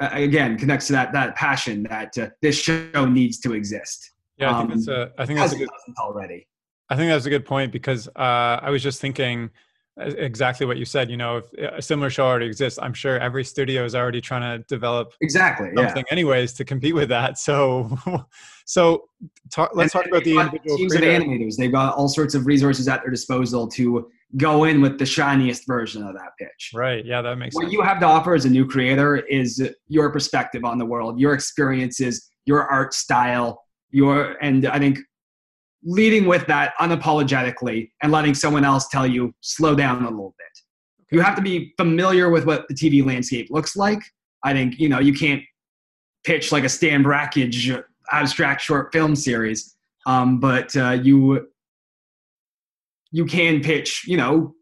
[0.00, 4.12] again connects to that that passion that uh, this show needs to exist.
[4.36, 5.12] Yeah, I think um, that's a.
[5.18, 6.46] I think that's a good already.
[6.90, 9.50] I think that's a good point because uh, I was just thinking
[9.96, 11.10] exactly what you said.
[11.10, 14.20] You know, if eh, a similar show already exists, I'm sure every studio is already
[14.20, 16.12] trying to develop exactly something, yeah.
[16.12, 17.38] anyways, to compete with that.
[17.38, 17.96] So,
[18.66, 19.08] so
[19.50, 21.16] talk, let's and talk about the individual teams creator.
[21.16, 21.56] of animators.
[21.56, 25.66] They've got all sorts of resources at their disposal to go in with the shiniest
[25.66, 26.72] version of that pitch.
[26.74, 27.04] Right.
[27.04, 27.62] Yeah, that makes sense.
[27.62, 27.72] what sense.
[27.72, 31.34] you have to offer as a new creator is your perspective on the world, your
[31.34, 34.98] experiences, your art style, your and I think
[35.84, 40.46] leading with that unapologetically and letting someone else tell you slow down a little bit.
[41.12, 44.02] You have to be familiar with what the TV landscape looks like.
[44.42, 45.42] I think you know you can't
[46.24, 51.48] pitch like a Stan Brakhage abstract short film series, um, but uh, you
[53.12, 54.04] you can pitch.
[54.06, 54.54] You know,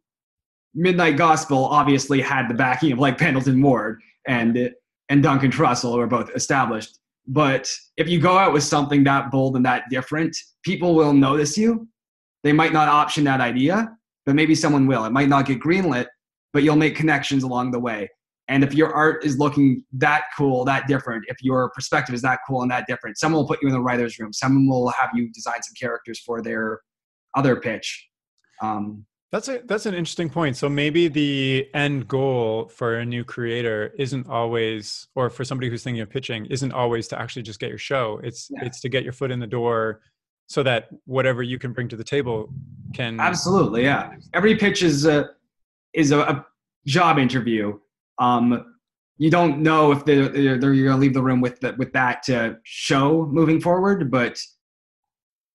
[0.74, 4.70] Midnight Gospel obviously had the backing of like Pendleton Ward and
[5.08, 6.98] and Duncan Trussell, who are both established.
[7.26, 11.56] But if you go out with something that bold and that different, people will notice
[11.56, 11.88] you.
[12.42, 15.04] They might not option that idea, but maybe someone will.
[15.04, 16.06] It might not get greenlit,
[16.52, 18.08] but you'll make connections along the way.
[18.48, 22.40] And if your art is looking that cool, that different, if your perspective is that
[22.46, 24.32] cool and that different, someone will put you in the writer's room.
[24.32, 26.80] Someone will have you design some characters for their
[27.36, 28.08] other pitch.
[28.60, 30.58] Um, that's a that's an interesting point.
[30.58, 35.82] So maybe the end goal for a new creator isn't always, or for somebody who's
[35.82, 38.20] thinking of pitching, isn't always to actually just get your show.
[38.22, 38.66] It's Yeah.
[38.66, 40.02] it's to get your foot in the door,
[40.48, 42.52] so that whatever you can bring to the table
[42.94, 44.14] can Absolutely, yeah.
[44.34, 45.30] Every pitch is a
[45.94, 46.46] is a, a
[46.86, 47.78] job interview.
[48.18, 48.74] Um,
[49.16, 51.92] you don't know if they're, they're, they're you're gonna leave the room with the, with
[51.94, 54.38] that uh, show moving forward, but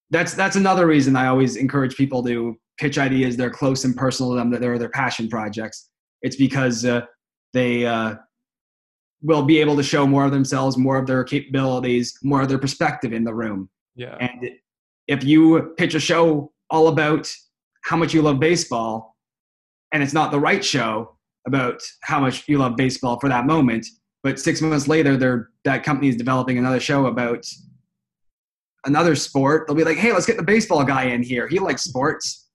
[0.09, 3.95] that's that's another reason I always encourage people to pitch ideas that are close and
[3.95, 5.89] personal to them, that they're their passion projects.
[6.21, 7.01] It's because uh,
[7.53, 8.15] they uh,
[9.21, 12.59] will be able to show more of themselves, more of their capabilities, more of their
[12.59, 13.69] perspective in the room.
[13.95, 14.15] Yeah.
[14.19, 14.51] And
[15.07, 17.31] if you pitch a show all about
[17.83, 19.15] how much you love baseball,
[19.91, 23.87] and it's not the right show about how much you love baseball for that moment,
[24.21, 27.45] but six months later, they're, that company is developing another show about
[28.85, 31.47] another sport, they'll be like, hey, let's get the baseball guy in here.
[31.47, 32.46] He likes sports.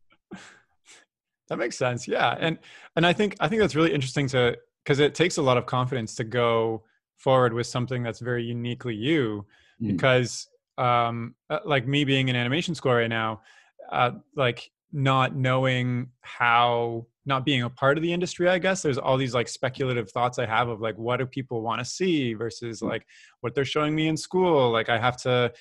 [1.52, 2.08] That makes sense.
[2.08, 2.34] Yeah.
[2.40, 2.58] And
[2.96, 5.66] and I think I think that's really interesting to because it takes a lot of
[5.66, 6.82] confidence to go
[7.18, 9.44] forward with something that's very uniquely you
[9.82, 9.88] Mm.
[9.88, 13.42] because um uh, like me being in animation school right now
[13.90, 18.98] uh like not knowing how not being a part of the industry i guess there's
[18.98, 22.32] all these like speculative thoughts i have of like what do people want to see
[22.34, 22.88] versus Mm.
[22.90, 23.06] like
[23.42, 25.52] what they're showing me in school like i have to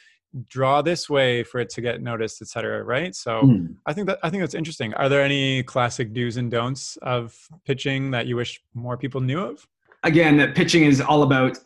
[0.47, 3.75] draw this way for it to get noticed et cetera right so Mm.
[3.85, 4.93] I think that I think that's interesting.
[4.93, 9.39] Are there any classic do's and don'ts of pitching that you wish more people knew
[9.39, 9.67] of?
[10.03, 11.57] Again, that pitching is all about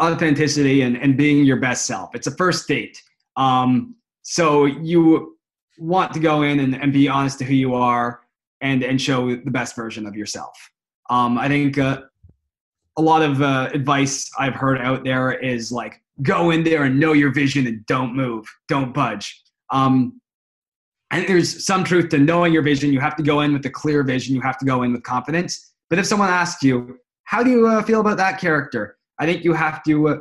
[0.00, 2.14] authenticity and, and being your best self.
[2.14, 3.02] It's a first date.
[3.36, 5.36] Um, so you
[5.78, 8.20] want to go in and, and be honest to who you are
[8.60, 10.56] and, and show the best version of yourself.
[11.10, 12.02] Um, I think uh,
[12.96, 17.00] a lot of uh, advice I've heard out there is like, go in there and
[17.00, 19.40] know your vision and don't move, don't budge.
[19.70, 20.20] Um,
[21.22, 22.92] think there's some truth to knowing your vision.
[22.92, 24.34] You have to go in with a clear vision.
[24.34, 25.72] You have to go in with confidence.
[25.88, 28.98] But if someone asks you, how do you uh, feel about that character?
[29.18, 30.16] I think you have to uh,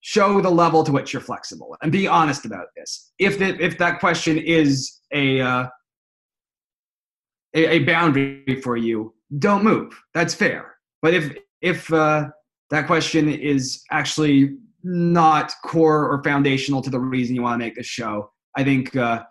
[0.00, 3.12] show the level to which you're flexible and be honest about this.
[3.18, 5.68] If that if that question is a uh,
[7.54, 9.98] a, a boundary for you, don't move.
[10.14, 10.76] That's fair.
[11.00, 12.28] But if if uh,
[12.70, 17.74] that question is actually not core or foundational to the reason you want to make
[17.76, 19.24] this show, I think uh,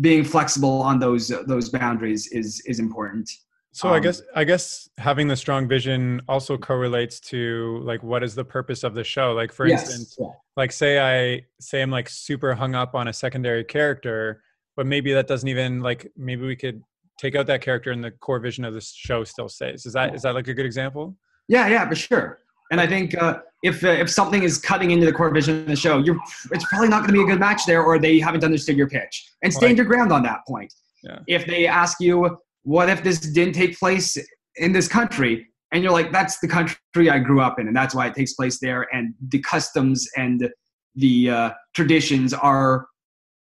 [0.00, 3.30] being flexible on those those boundaries is is important.
[3.72, 8.22] So I Um, guess I guess having the strong vision also correlates to like what
[8.22, 9.32] is the purpose of the show?
[9.32, 9.82] Like for Yes.
[9.88, 10.26] instance, Yeah.
[10.56, 14.42] like say I say I'm like super hung up on a secondary character,
[14.76, 16.82] but maybe that doesn't even like maybe we could
[17.18, 19.86] take out that character and the core vision of the show still stays.
[19.86, 21.16] Is that is that like a good example?
[21.46, 22.38] Yeah, yeah, for sure.
[22.70, 25.66] And I think uh, if uh, if something is cutting into the core vision of
[25.66, 26.18] the show, you're
[26.52, 28.88] it's probably not going to be a good match there, or they haven't understood your
[28.88, 29.28] pitch.
[29.42, 29.76] And stand Right.
[29.78, 30.72] your ground on that point.
[31.02, 31.18] Yeah.
[31.26, 34.16] If they ask you, "What if this didn't take place
[34.56, 37.94] in this country?" and you're like, "That's the country I grew up in, and that's
[37.94, 40.48] why it takes place there, and the customs and
[40.94, 42.86] the uh, traditions are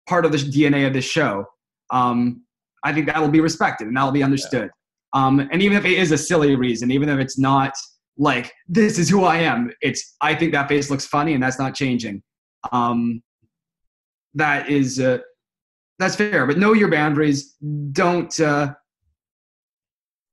[0.09, 1.45] part of the DNA of this show."
[1.91, 2.43] Um,
[2.85, 4.71] I think that'll be respected and that'll be understood.
[5.13, 7.73] Um, and even if it is a silly reason, even if it's not
[8.19, 9.71] like this is who I am.
[9.81, 12.23] It's I think that face looks funny and that's not changing.
[12.73, 13.23] Um,
[14.35, 15.19] that is uh,
[15.99, 17.55] that's fair, but know your boundaries.
[17.93, 18.75] Don't uh,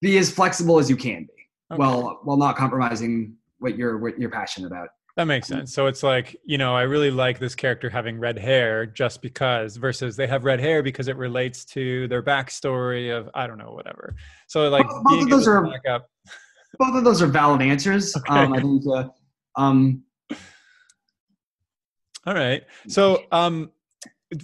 [0.01, 1.29] be as flexible as you can be,
[1.71, 1.79] Okay.
[1.79, 4.89] while while not compromising what you're what you're passionate about.
[5.15, 5.71] That makes sense.
[5.71, 9.77] So it's like, you know, I really like this character having red hair just because
[9.77, 13.71] versus they have red hair because it relates to their backstory of I don't know,
[13.71, 14.15] whatever.
[14.47, 15.63] So like both, of those are
[16.79, 18.15] both of those are valid answers.
[18.15, 18.23] Okay.
[18.33, 19.07] Um, I think uh,
[19.55, 20.03] um
[22.25, 22.63] all right.
[22.87, 23.71] So um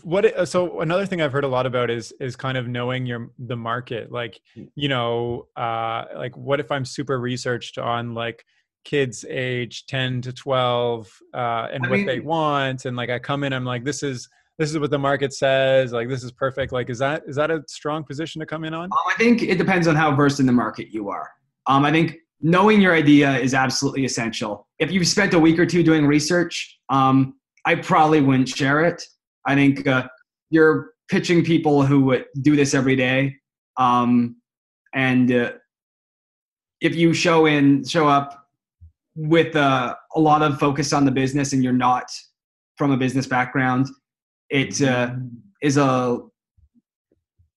[0.03, 3.31] what so another thing i've heard a lot about is is kind of knowing your
[3.39, 4.39] the market like
[4.75, 8.45] you know uh like what if i'm super researched on like
[8.83, 13.19] kids age 10 to 12 uh, and I what mean, they want and like i
[13.19, 16.31] come in i'm like this is this is what the market says like this is
[16.31, 19.13] perfect like is that is that a strong position to come in on um, i
[19.15, 21.29] think it depends on how versed in the market you are
[21.69, 24.65] um, i think knowing your idea is absolutely essential.
[24.79, 29.03] If you've spent a week or two doing research um, i probably wouldn't share it.
[29.45, 30.07] I think uh,
[30.49, 33.35] you're pitching people who would do this every day.
[33.77, 34.37] Um,
[34.93, 35.51] and uh,
[36.81, 38.47] if you show in show up
[39.15, 42.09] with uh, a lot of focus on the business and you're not
[42.77, 43.87] from a business background,
[44.49, 45.15] it uh,
[45.61, 46.19] is a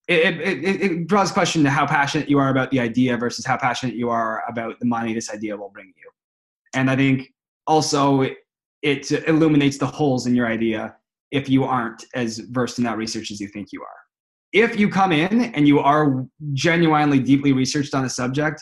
[0.07, 3.57] it, it, it draws question to how passionate you are about the idea versus how
[3.57, 6.09] passionate you are about the money this idea will bring you.
[6.73, 7.29] And I think
[7.67, 8.37] also it,
[8.81, 10.95] it illuminates the holes in your idea
[11.31, 13.87] if you aren't as versed in that research as you think you are.
[14.51, 18.61] If you come in and you are genuinely deeply researched on a subject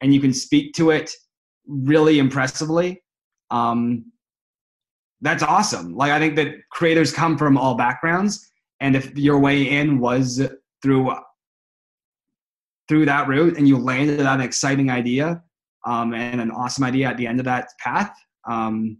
[0.00, 1.10] and you can speak to it
[1.66, 3.02] really impressively.
[3.50, 4.12] Um,
[5.20, 5.96] that's awesome.
[5.96, 10.46] Like I think that creators come from all backgrounds, and if your way in was
[10.86, 11.12] through
[12.88, 15.42] through that route, and you landed on an exciting idea
[15.84, 18.16] um, and an awesome idea at the end of that path,
[18.48, 18.98] um,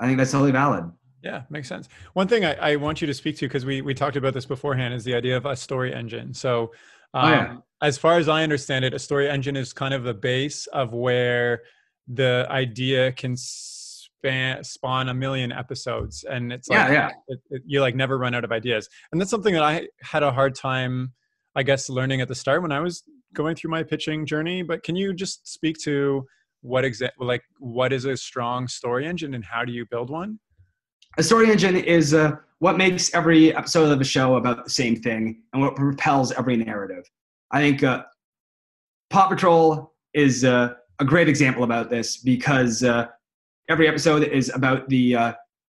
[0.00, 0.90] I think that's totally valid.
[1.22, 1.90] Yeah, makes sense.
[2.14, 4.46] One thing I, I want you to speak to because we we talked about this
[4.46, 6.32] beforehand is the idea of a story engine.
[6.32, 6.72] So
[7.12, 7.50] um, oh, yeah.
[7.50, 10.66] Um, as far as I understand it, a story engine is kind of the base
[10.68, 11.62] of where
[12.08, 13.36] the idea can
[14.18, 17.10] span, spawn a million episodes, and it's like yeah, yeah.
[17.28, 18.88] It, it, you like never run out of ideas.
[19.12, 21.12] And that's something that I had a hard time,
[21.54, 23.02] I guess, learning at the start when I was
[23.34, 24.62] going through my pitching journey.
[24.62, 26.26] But can you just speak to
[26.62, 30.38] what exa- like what is a strong story engine and how do you build one?
[31.16, 34.96] A story engine is uh, what makes every episode of a show about the same
[34.96, 37.04] thing and what propels every narrative.
[37.50, 38.02] I think uh,
[39.10, 43.06] Paw Patrol is uh, a great example about this because uh,
[43.68, 45.32] every episode is about the uh,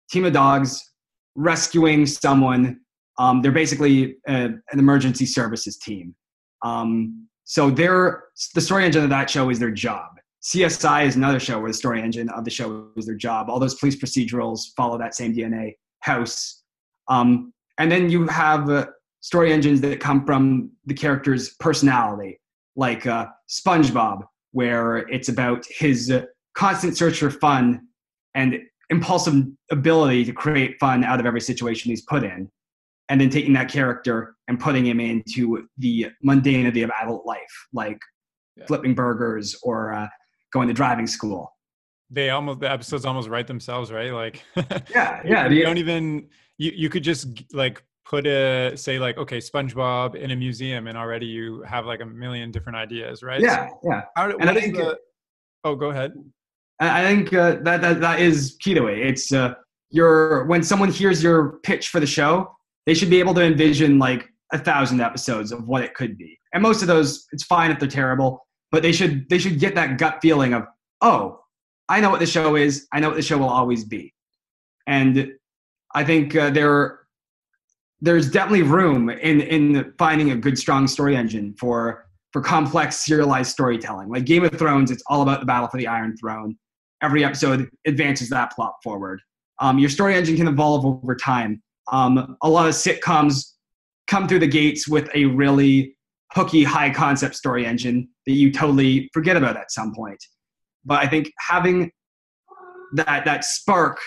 [0.09, 0.91] team of dogs
[1.35, 2.79] rescuing someone.
[3.19, 6.15] Um, they're basically a, uh, an emergency services team.
[6.63, 8.25] Um, so their
[8.55, 10.09] the story engine of that show is their job.
[10.43, 13.49] CSI is another show where the story engine of the show is their job.
[13.49, 15.75] All those police procedurals follow that same DNA.
[16.01, 16.63] House,
[17.07, 18.87] um, and then you have uh,
[19.21, 22.41] story engines that come from the character's personality,
[22.75, 27.87] like uh, SpongeBob, where it's about his uh, constant search for fun
[28.35, 32.49] and impulsive ability to create fun out of every situation he's put in,
[33.09, 37.99] and then taking that character and putting him into the mundanity of adult life, like
[38.55, 38.65] yeah.
[38.65, 40.07] flipping burgers or uh,
[40.51, 41.49] going to driving school.
[42.09, 44.11] They almost the episodes almost write themselves, right?
[44.11, 44.43] Like
[44.93, 45.49] yeah, yeah.
[45.49, 50.31] you don't even you you could just like put a say like okay SpongeBob in
[50.31, 53.41] a museum and already you have like a million different ideas, right?
[53.41, 54.01] Yeah, so yeah.
[54.15, 54.99] How, and I think, the,
[55.63, 56.13] oh, go ahead.
[56.89, 58.99] I think uh, that, that that is key to it.
[58.99, 59.53] It's uh,
[59.89, 63.99] your when someone hears your pitch for the show, they should be able to envision
[63.99, 66.39] like a thousand episodes of what it could be.
[66.53, 69.75] And most of those, it's fine if they're terrible, but they should they should get
[69.75, 70.63] that gut feeling of
[71.01, 71.39] oh,
[71.89, 72.87] I know what the show is.
[72.91, 74.13] I know what the show will always be.
[74.87, 75.33] And
[75.93, 77.01] I think uh, there
[78.01, 83.51] there's definitely room in in finding a good strong story engine for for complex serialized
[83.51, 84.09] storytelling.
[84.09, 86.57] Like Game of Thrones, it's all about the battle for the Iron Throne.
[87.03, 89.21] Every episode advances that plot forward.
[89.59, 91.61] Um, your story engine can evolve over time.
[91.91, 93.51] Um, a lot of sitcoms
[94.07, 95.95] come through the gates with a really
[96.33, 100.23] hooky, high concept story engine that you totally forget about at some point.
[100.85, 101.91] But I think having
[102.95, 103.99] that that spark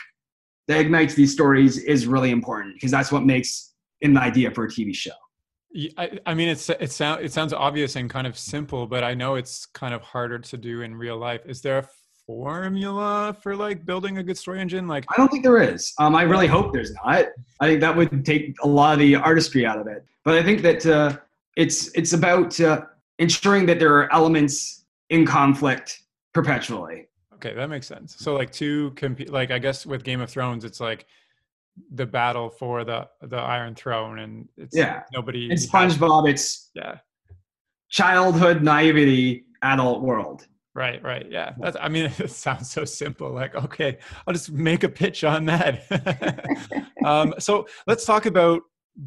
[0.68, 4.68] that ignites these stories is really important because that's what makes an idea for a
[4.68, 5.12] TV show.
[5.98, 9.14] I, I mean, it's it sounds it sounds obvious and kind of simple, but I
[9.14, 11.42] know it's kind of harder to do in real life.
[11.46, 11.88] Is there a
[12.26, 14.88] formula for like building a good story engine?
[14.88, 15.92] Like, I don't think there is.
[15.98, 17.26] Um, I really hope there's not.
[17.60, 20.04] I think that would take a lot of the artistry out of it.
[20.24, 21.16] But I think that uh,
[21.56, 22.82] it's it's about uh,
[23.18, 26.02] ensuring that there are elements in conflict
[26.34, 27.08] perpetually.
[27.34, 28.16] Okay, that makes sense.
[28.18, 31.06] So like two compete like I guess with Game of Thrones it's like
[31.92, 36.98] the battle for the the Iron Throne and it's yeah nobody It's SpongeBob, it's yeah
[37.88, 40.46] childhood naivety, adult world.
[40.76, 41.26] Right, right.
[41.30, 41.54] Yeah.
[41.58, 43.32] That's I mean it sounds so simple.
[43.32, 43.96] Like, okay,
[44.26, 46.86] I'll just make a pitch on that.
[47.04, 48.60] um, so let's talk about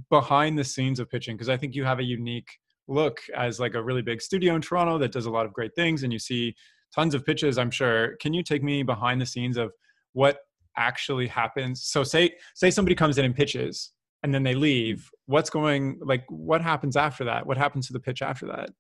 [0.10, 2.50] behind the scenes of pitching because I think you have a unique
[2.88, 5.76] look as like a really big studio in Toronto that does a lot of great
[5.76, 6.56] things and you see
[6.94, 8.16] tons of pitches, I'm sure.
[8.20, 9.72] Can you take me behind the scenes of
[10.14, 10.40] what
[10.76, 11.84] actually happens?
[11.86, 13.92] So say say somebody comes in and pitches
[14.24, 15.08] and then they leave.
[15.28, 17.46] What's going like what happens after that?
[17.46, 18.72] What happens to the pitch after that?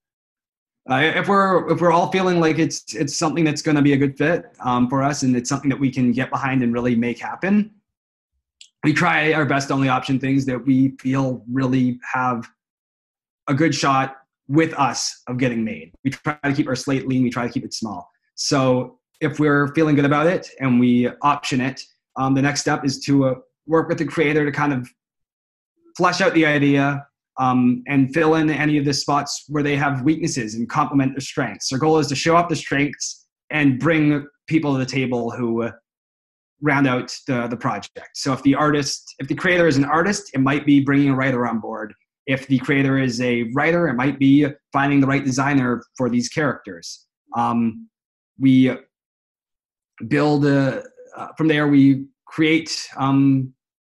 [0.90, 3.94] Uh, if we're if we're all feeling like it's it's something that's going to be
[3.94, 6.74] a good fit um, for us and it's something that we can get behind and
[6.74, 7.72] really make happen,
[8.84, 12.50] we try our best only option things that we feel really have
[13.48, 14.18] a good shot
[14.48, 15.92] with us of getting made.
[16.04, 17.22] We try to keep our slate lean.
[17.22, 18.10] We try to keep it small.
[18.34, 21.84] So if we're feeling good about it and we option it,
[22.16, 23.36] um, the next step is to uh,
[23.68, 24.90] work with the creator to kind of
[25.96, 27.06] flesh out the idea,
[27.40, 31.22] um, and fill in any of the spots where they have weaknesses and complement their
[31.22, 31.72] strengths.
[31.72, 35.64] Our goal is to show up the strengths and bring people to the table who
[35.64, 35.72] uh,
[36.62, 38.10] round out the, the project.
[38.16, 41.16] So if the artist, if the creator is an artist, it might be bringing a
[41.16, 41.94] writer on board.
[42.28, 46.28] If the creator is a writer, it might be finding the right designer for these
[46.28, 47.08] characters.
[47.36, 47.88] Um,
[48.38, 48.76] we
[50.08, 50.82] build uh,
[51.16, 51.68] uh, from there.
[51.68, 53.54] We create um,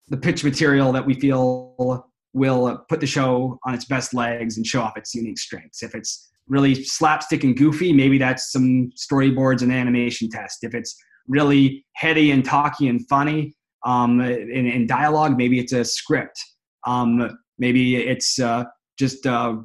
[0.08, 4.66] the pitch material that we feel will put the show on its best legs and
[4.66, 5.82] show off its unique strengths.
[5.82, 10.64] If it's really slapstick and goofy, maybe that's some storyboards and animation test.
[10.64, 10.94] If it's
[11.28, 13.54] really heady and talky and funny
[13.86, 16.38] um, in, in, dialogue, maybe it's a script.
[16.86, 18.64] Um, maybe it's uh,
[18.98, 19.56] just uh,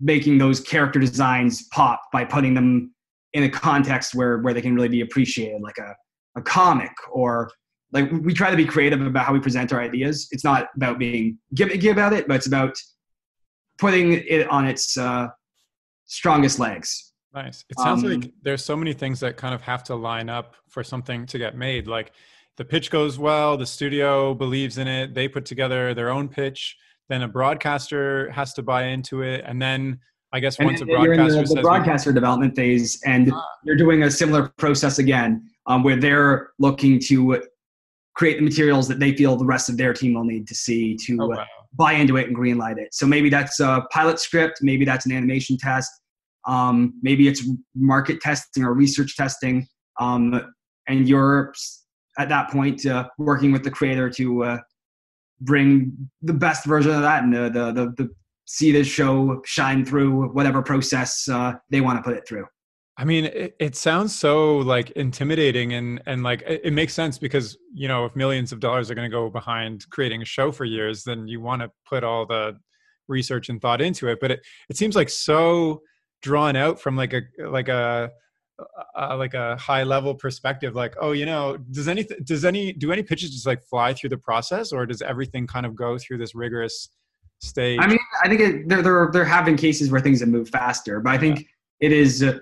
[0.00, 2.94] making those character designs pop by putting them
[3.32, 5.94] in a context where, where they can really be appreciated, like a,
[6.38, 7.50] a comic or
[7.92, 10.28] like we try to be creative about how we present our ideas.
[10.30, 12.76] It's not about being gimmicky about it, but it's about
[13.78, 15.28] putting it on its uh,
[16.06, 17.12] strongest legs.
[17.32, 17.64] Nice.
[17.68, 20.56] It sounds um, like there's so many things that kind of have to line up
[20.68, 21.86] for something to get made.
[21.86, 22.12] Like
[22.56, 26.76] the pitch goes well, the studio believes in it, they put together their own pitch,
[27.08, 29.98] then a broadcaster has to buy into it, and then
[30.32, 33.44] I guess and once a broadcaster the, the broadcaster development phase, and ah.
[33.64, 37.42] you're doing a similar process again, um, where they're looking to
[38.14, 40.96] create the materials that they feel the rest of their team will need to see
[40.96, 41.34] to oh, uh, wow.
[41.42, 41.44] uh,
[41.74, 42.92] buy into it and greenlight it.
[42.92, 45.90] So maybe that's a pilot script, maybe that's an animation test,
[46.46, 49.66] um, maybe it's market testing or research testing,
[49.98, 50.52] um,
[50.88, 51.52] and you're
[52.18, 54.58] at that point uh, working with the creator to uh,
[55.40, 58.10] bring the best version of that and the, the, the, the
[58.46, 62.44] see the show shine through whatever process uh, they want to put it through.
[63.00, 67.16] I mean, it, it, sounds so like intimidating and and like it, it, makes sense
[67.16, 70.52] because you know if millions of dollars are going to go behind creating a show
[70.52, 72.58] for years, then you want to put all the
[73.08, 74.18] research and thought into it.
[74.20, 75.80] But it it seems like so
[76.20, 78.10] drawn out from like a like a,
[78.94, 80.74] a like a high level perspective.
[80.74, 84.10] Like, oh, you know, does any does any do any pitches just like fly through
[84.10, 86.90] the process, or does everything kind of go through this rigorous
[87.38, 87.78] stage?
[87.80, 90.52] I mean, I think it, there there there have been cases where things have moved
[90.52, 91.86] faster, but I think yeah.
[91.88, 92.22] it is.
[92.22, 92.40] Uh,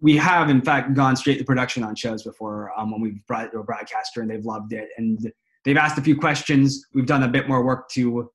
[0.00, 3.46] we have in fact gone straight to production on shows before um, when we've brought
[3.46, 4.88] it to a broadcaster and they've loved it.
[4.96, 5.32] And
[5.64, 6.86] they've asked a few questions.
[6.94, 8.30] We've done a bit more work to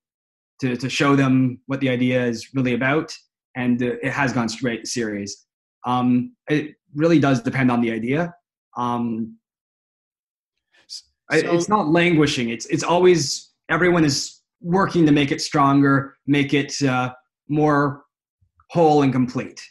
[0.61, 3.11] to, to show them what the idea is really about.
[3.55, 5.45] And uh, it has gone straight to series.
[5.85, 8.33] Um, it really does depend on the idea.
[8.77, 9.37] Um,
[10.87, 11.01] so,
[11.31, 12.49] it's not languishing.
[12.49, 17.13] It's it's always everyone is working to make it stronger make it uh,
[17.49, 18.03] more
[18.69, 19.61] whole and complete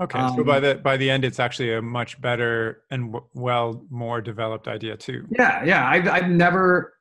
[0.00, 3.26] Okay, um, so by the by the end, it's actually a much better and w-
[3.34, 5.26] well more developed idea too.
[5.36, 5.88] Yeah, yeah.
[5.88, 6.94] I've I've never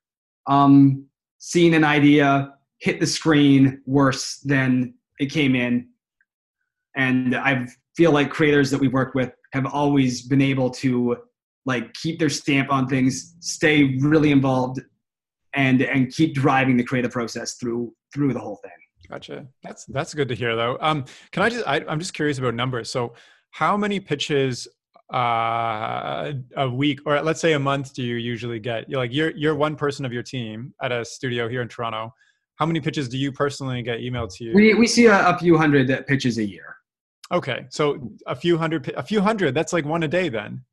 [0.47, 1.05] um,
[1.37, 5.89] seen an idea hit the screen worse than it came in,
[6.95, 11.17] and I feel like creators that we've worked with have always been able to
[11.67, 14.81] like keep their stamp on things, stay really involved,
[15.53, 18.71] and and keep driving the creative process through through the whole thing.
[19.09, 19.47] Gotcha.
[19.63, 20.77] That's that's good to hear, though.
[20.81, 21.67] Um, can I just?
[21.67, 22.91] I, am just curious about numbers.
[22.91, 23.13] So,
[23.51, 24.67] how many pitches
[25.13, 28.89] uh, a week, or let's say a month, do you usually get?
[28.89, 32.13] You're like you're you're one person of your team at a studio here in Toronto.
[32.55, 34.53] How many pitches do you personally get emailed to you?
[34.53, 36.75] We we see a, a few hundred pitches a year.
[37.31, 39.53] Okay, so a few hundred, a few hundred.
[39.53, 40.63] That's like one a day, then.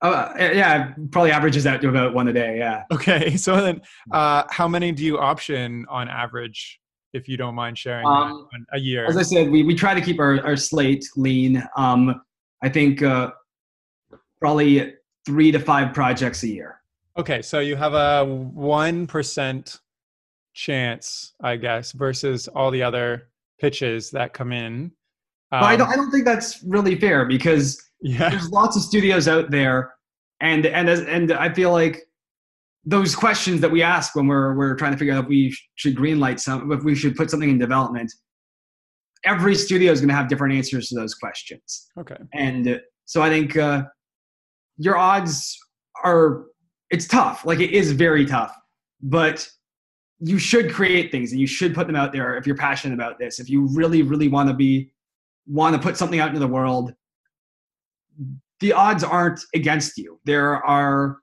[0.00, 2.58] Uh, yeah, probably averages out to about one a day.
[2.58, 2.84] Yeah.
[2.92, 3.80] Okay, so then,
[4.12, 6.80] uh, how many do you option on average
[7.14, 9.06] if you don't mind sharing um, a year.
[9.06, 11.62] As I said, we, we try to keep our, our slate lean.
[11.76, 12.22] Um,
[12.62, 13.30] I think uh,
[14.40, 14.94] probably
[15.24, 16.80] three to five projects a year.
[17.16, 19.80] Okay, so you have a one percent
[20.52, 23.28] chance, I guess, versus all the other
[23.60, 24.92] pitches that come in.
[25.52, 25.88] Um, but I don't.
[25.88, 28.28] I don't think that's really fair because Yeah.
[28.28, 29.94] There's lots of studios out there,
[30.40, 32.06] and and as, and I feel like
[32.86, 35.94] those questions that we ask when we're we're trying to figure out if we should
[35.96, 38.12] greenlight some, if we should put something in development.
[39.24, 42.16] Every studio is going to have different answers to those questions, Okay.
[42.34, 43.84] and so I think uh,
[44.76, 45.58] your odds
[46.04, 46.44] are.
[46.90, 47.44] It's tough.
[47.46, 48.54] Like it is very tough,
[49.02, 49.48] but
[50.20, 53.18] you should create things and you should put them out there if you're passionate about
[53.18, 53.40] this.
[53.40, 54.90] If you really, really want to be
[55.46, 56.92] want to put something out into the world,
[58.60, 60.20] the odds aren't against you.
[60.24, 61.18] There are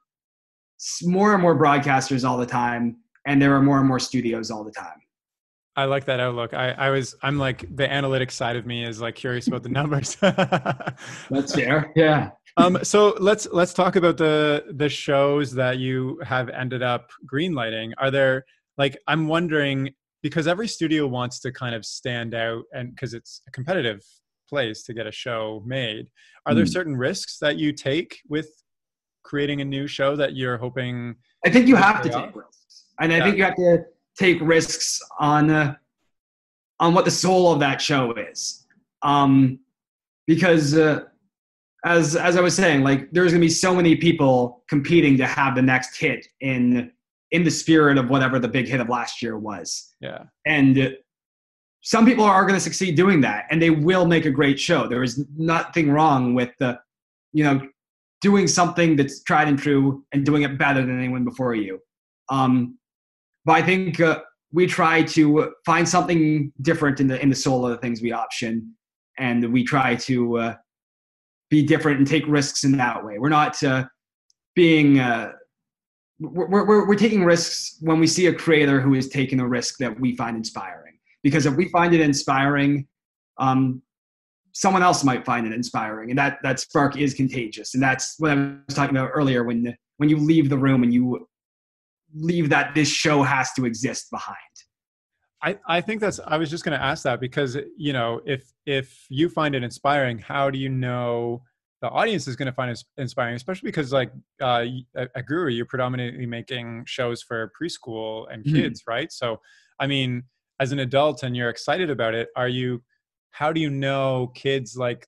[1.03, 4.63] more and more broadcasters all the time, and there are more and more studios all
[4.63, 4.99] the time.
[5.75, 6.53] I like that outlook.
[6.53, 9.69] I, I was I'm like the analytics side of me is like curious about the
[9.79, 10.15] numbers.
[11.29, 11.91] That's fair.
[11.95, 12.31] Yeah.
[12.57, 17.91] um, so let's let's talk about the the shows that you have ended up greenlighting.
[17.97, 18.43] Are there
[18.77, 19.91] like I'm wondering
[20.23, 24.01] because every studio wants to kind of stand out and because it's a competitive
[24.49, 26.07] place to get a show made.
[26.45, 26.73] Are there Mm.
[26.73, 28.49] certain risks that you take with
[29.23, 31.15] creating a new show that you're hoping
[31.45, 32.35] I think you have to take off?
[32.35, 33.23] risks, and I Yeah.
[33.23, 33.85] think you have to
[34.17, 35.75] take risks on uh,
[36.79, 38.65] on what the soul of that show is,
[39.03, 39.59] um,
[40.27, 41.01] because uh,
[41.85, 45.55] as as I was saying, like there's gonna be so many people competing to have
[45.55, 46.91] the next hit in
[47.31, 50.97] in the spirit of whatever the big hit of last year was, yeah and
[51.83, 54.87] some people are going to succeed doing that, and they will make a great show.
[54.87, 56.79] There is nothing wrong with the,
[57.33, 57.67] you know,
[58.21, 61.79] doing something that's tried and true and doing it better than anyone before you.
[62.29, 62.77] Um,
[63.45, 67.65] but I think uh, we try to find something different in the in the soul
[67.65, 68.75] of the things we option,
[69.17, 70.55] and we try to uh,
[71.49, 73.19] be different and take risks in that way.
[73.19, 73.85] We're not uh,
[74.55, 75.31] being uh,
[76.19, 79.77] we're, we're, we're taking risks when we see a creator who is taking a risk
[79.79, 80.93] that we find inspiring.
[81.23, 82.87] Because if we find it inspiring,
[83.37, 83.81] um,
[84.53, 87.73] someone else might find it inspiring, and that that spark is contagious.
[87.73, 88.35] And that's what I
[88.67, 91.27] was talking about earlier when when you leave the room and you
[92.13, 94.37] leave that this show has to exist behind.
[95.43, 98.51] I, I think that's i was just going to ask that because you know if
[98.67, 101.41] if you find it inspiring how do you know
[101.81, 105.49] the audience is going to find it inspiring especially because like uh, at, at guru
[105.49, 108.55] you're predominantly making shows for preschool and Mhm.
[108.55, 109.39] kids right so
[109.79, 110.21] i mean
[110.59, 112.83] as an adult and you're excited about it are you
[113.31, 115.07] how do you know kids like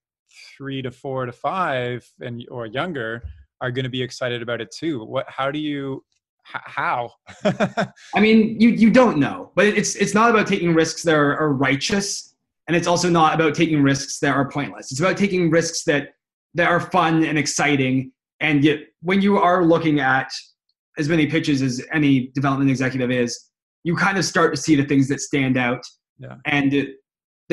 [0.58, 3.22] three to four to five and or younger
[3.62, 6.04] are going to be excited about it too what how do you
[6.56, 7.12] h- how
[8.16, 11.38] I mean, you you don't know, but it's it's not about taking risks that are,
[11.38, 12.36] are righteous,
[12.68, 14.92] and it's also not about taking risks that are pointless.
[14.92, 16.10] It's about taking risks that
[16.56, 18.12] that are fun and exciting.
[18.40, 20.30] And yet, when you are looking at
[20.98, 23.50] as many pitches as any development executive is,
[23.84, 25.82] you kind of start to see the things that stand out,
[26.20, 26.36] Yeah.
[26.46, 26.96] and it-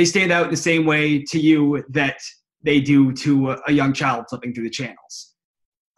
[0.00, 2.18] they stand out in the same way to you that
[2.62, 5.34] they do to a, young child flipping through the channels.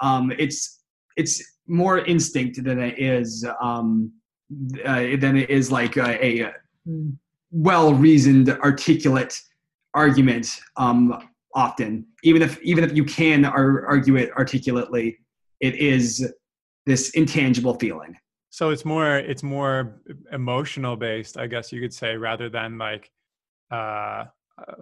[0.00, 0.82] Um, it's
[1.16, 4.12] it's more instinct than it is um,
[4.84, 6.52] uh, than it is like a, a
[7.52, 9.40] well reasoned, articulate
[9.94, 10.48] argument.
[10.76, 15.16] Um, often, even if even if you can ar- argue it articulately,
[15.60, 16.28] it is
[16.86, 18.16] this intangible feeling.
[18.50, 23.12] So it's more it's more emotional based, I guess you could say, rather than like,
[23.72, 24.24] uh,
[24.58, 24.74] uh,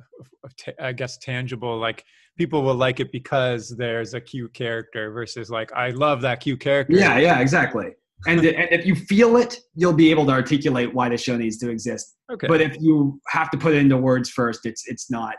[0.56, 1.78] t- I guess tangible.
[1.78, 2.04] Like
[2.36, 6.60] people will like it because there's a cute character versus like I love that cute
[6.60, 6.96] character.
[6.96, 7.92] Yeah, yeah, exactly.
[8.26, 11.56] And and if you feel it, you'll be able to articulate why the show needs
[11.58, 12.16] to exist.
[12.30, 12.46] Okay.
[12.46, 15.36] But if you have to put it into words first, it's it's not.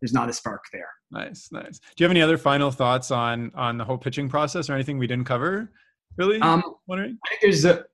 [0.00, 0.88] There's not a spark there.
[1.12, 1.78] nice, nice.
[1.78, 4.98] Do you have any other final thoughts on on the whole pitching process or anything
[4.98, 5.70] we didn't cover?
[6.16, 6.40] Really?
[6.40, 7.18] Um, Wondering.
[7.24, 7.84] I think there's a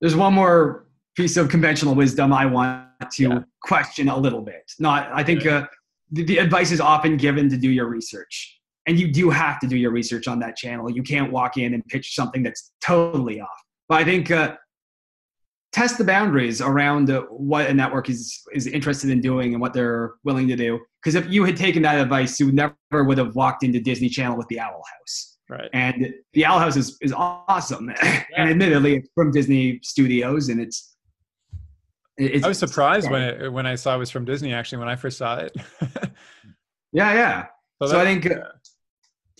[0.00, 3.38] there's one more piece of conventional wisdom I want to Yeah.
[3.62, 4.70] question a little bit.
[4.78, 5.66] Not I think uh,
[6.10, 9.66] the, the advice is often given to do your research, and you do have to
[9.66, 10.90] do your research on that channel.
[10.90, 13.48] You can't walk in and pitch something that's totally off.
[13.88, 14.56] But I think uh,
[15.72, 19.72] test the boundaries around uh, what a network is is interested in doing and what
[19.72, 20.80] they're willing to do.
[21.02, 22.74] Because if you had taken that advice, you never
[23.04, 25.70] would have walked into Disney Channel with the Owl House Right.
[25.72, 27.88] and the Owl House is, is awesome.
[28.36, 30.96] and admittedly, it's from Disney Studios, and it's.
[32.18, 34.52] It's I was surprised when it when I saw it was from Disney.
[34.52, 35.56] Actually, when I first saw it.
[36.92, 37.46] Yeah, yeah.
[37.82, 38.40] So, that- I think uh,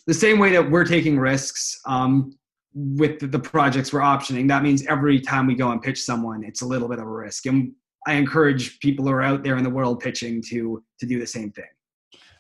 [0.07, 2.37] the same way that we're taking risks um,
[2.75, 6.45] with the, the projects we're optioning, that means every time we go and pitch someone,
[6.45, 7.47] it's a little bit of a risk.
[7.47, 7.73] And
[8.07, 11.27] I encourage people who are out there in the world pitching to to do the
[11.27, 11.65] same thing.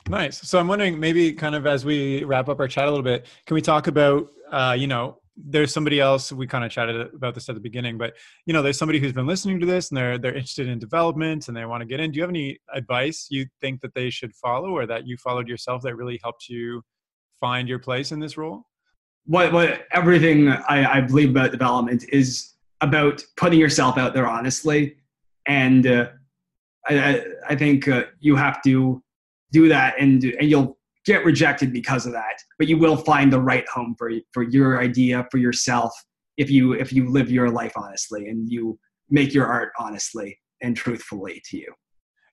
[0.08, 0.40] Nice.
[0.48, 3.26] So I'm wondering, maybe kind of as we wrap up our chat a little bit,
[3.46, 7.34] can we talk about, uh, you know, there's somebody else we kind of chatted about
[7.34, 8.14] this at the beginning, but
[8.46, 11.48] you know, there's somebody who's been listening to this and they're they're interested in development
[11.48, 12.10] and they want to get in.
[12.10, 15.48] Do you have any advice you think that they should follow or that you followed
[15.48, 16.82] yourself that really helped you
[17.40, 18.66] find your place in this role?
[19.26, 24.96] What what everything I, I believe about development is about putting yourself out there honestly,
[25.46, 26.08] and uh,
[26.86, 29.02] I I think uh, you have to
[29.52, 30.77] do that, and and you'll
[31.08, 34.80] get rejected because of that, but you will find the right home for for your
[34.80, 35.90] idea for yourself
[36.36, 38.78] if you if you live your life honestly and you
[39.08, 41.72] make your art honestly and truthfully to you.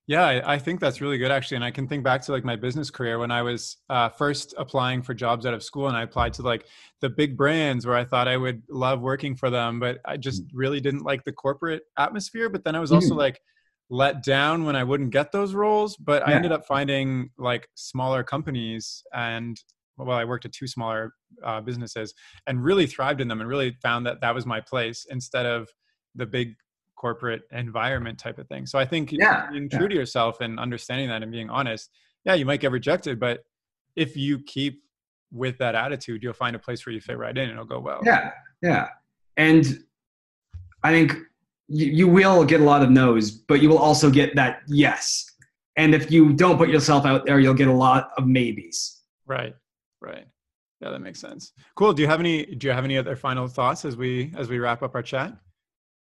[0.08, 1.56] Yeah, I, think that's really good actually.
[1.56, 4.54] And I can think back to like my business career when I was uh, first
[4.56, 6.66] applying for jobs out of school and I applied to like
[7.00, 10.44] the big brands where I thought I would love working for them, but I just
[10.44, 10.50] mm.
[10.52, 12.48] really didn't like the corporate atmosphere.
[12.48, 13.18] But then I was also mm-hmm.
[13.18, 13.40] like
[13.88, 15.96] let down when I wouldn't get those roles.
[15.96, 16.32] But yeah.
[16.32, 19.56] I ended up finding like smaller companies and
[19.98, 22.12] well, I worked at two smaller uh, businesses
[22.46, 25.68] and really thrived in them and really found that that was my place instead of
[26.14, 26.54] the big
[26.96, 28.66] corporate environment type of thing.
[28.66, 29.88] So I think yeah, being true yeah.
[29.88, 31.90] to yourself and understanding that and being honest,
[32.24, 33.40] yeah, you might get rejected, but
[33.94, 34.82] if you keep
[35.32, 37.80] with that attitude, you'll find a place where you fit right in and it'll go
[37.80, 38.00] well.
[38.04, 38.32] Yeah,
[38.62, 38.88] yeah.
[39.36, 39.84] And
[40.82, 41.14] I think
[41.68, 45.24] you, you will get a lot of no's, but you will also get that yes.
[45.76, 49.02] And if you don't put yourself out there, you'll get a lot of maybes.
[49.26, 49.54] Right,
[50.00, 50.26] right.
[50.80, 51.52] Yeah, that makes sense.
[51.74, 51.92] Cool.
[51.92, 52.44] Do you have any?
[52.44, 55.36] Do you have any other final thoughts as we as we wrap up our chat?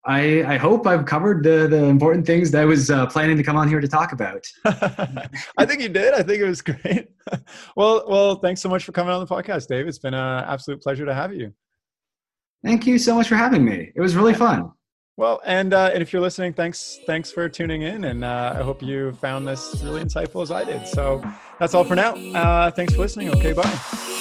[0.05, 3.43] I, I hope I've covered the, the important things that I was uh, planning to
[3.43, 4.47] come on here to talk about.
[4.65, 6.15] I think you did.
[6.15, 7.11] I think it was great.
[7.77, 9.87] well, well, thanks so much for coming on the podcast, Dave.
[9.87, 11.53] It's been an absolute pleasure to have you.
[12.65, 13.93] Thank you so much for having me.
[13.95, 14.71] It was really fun.
[15.19, 18.63] Well, and uh, and if you're listening, thanks thanks for tuning in, and uh, I
[18.63, 20.87] hope you found this really insightful as I did.
[20.87, 21.21] So
[21.59, 22.15] that's all for now.
[22.15, 23.31] Uh, thanks for listening.
[23.31, 24.15] Okay, bye.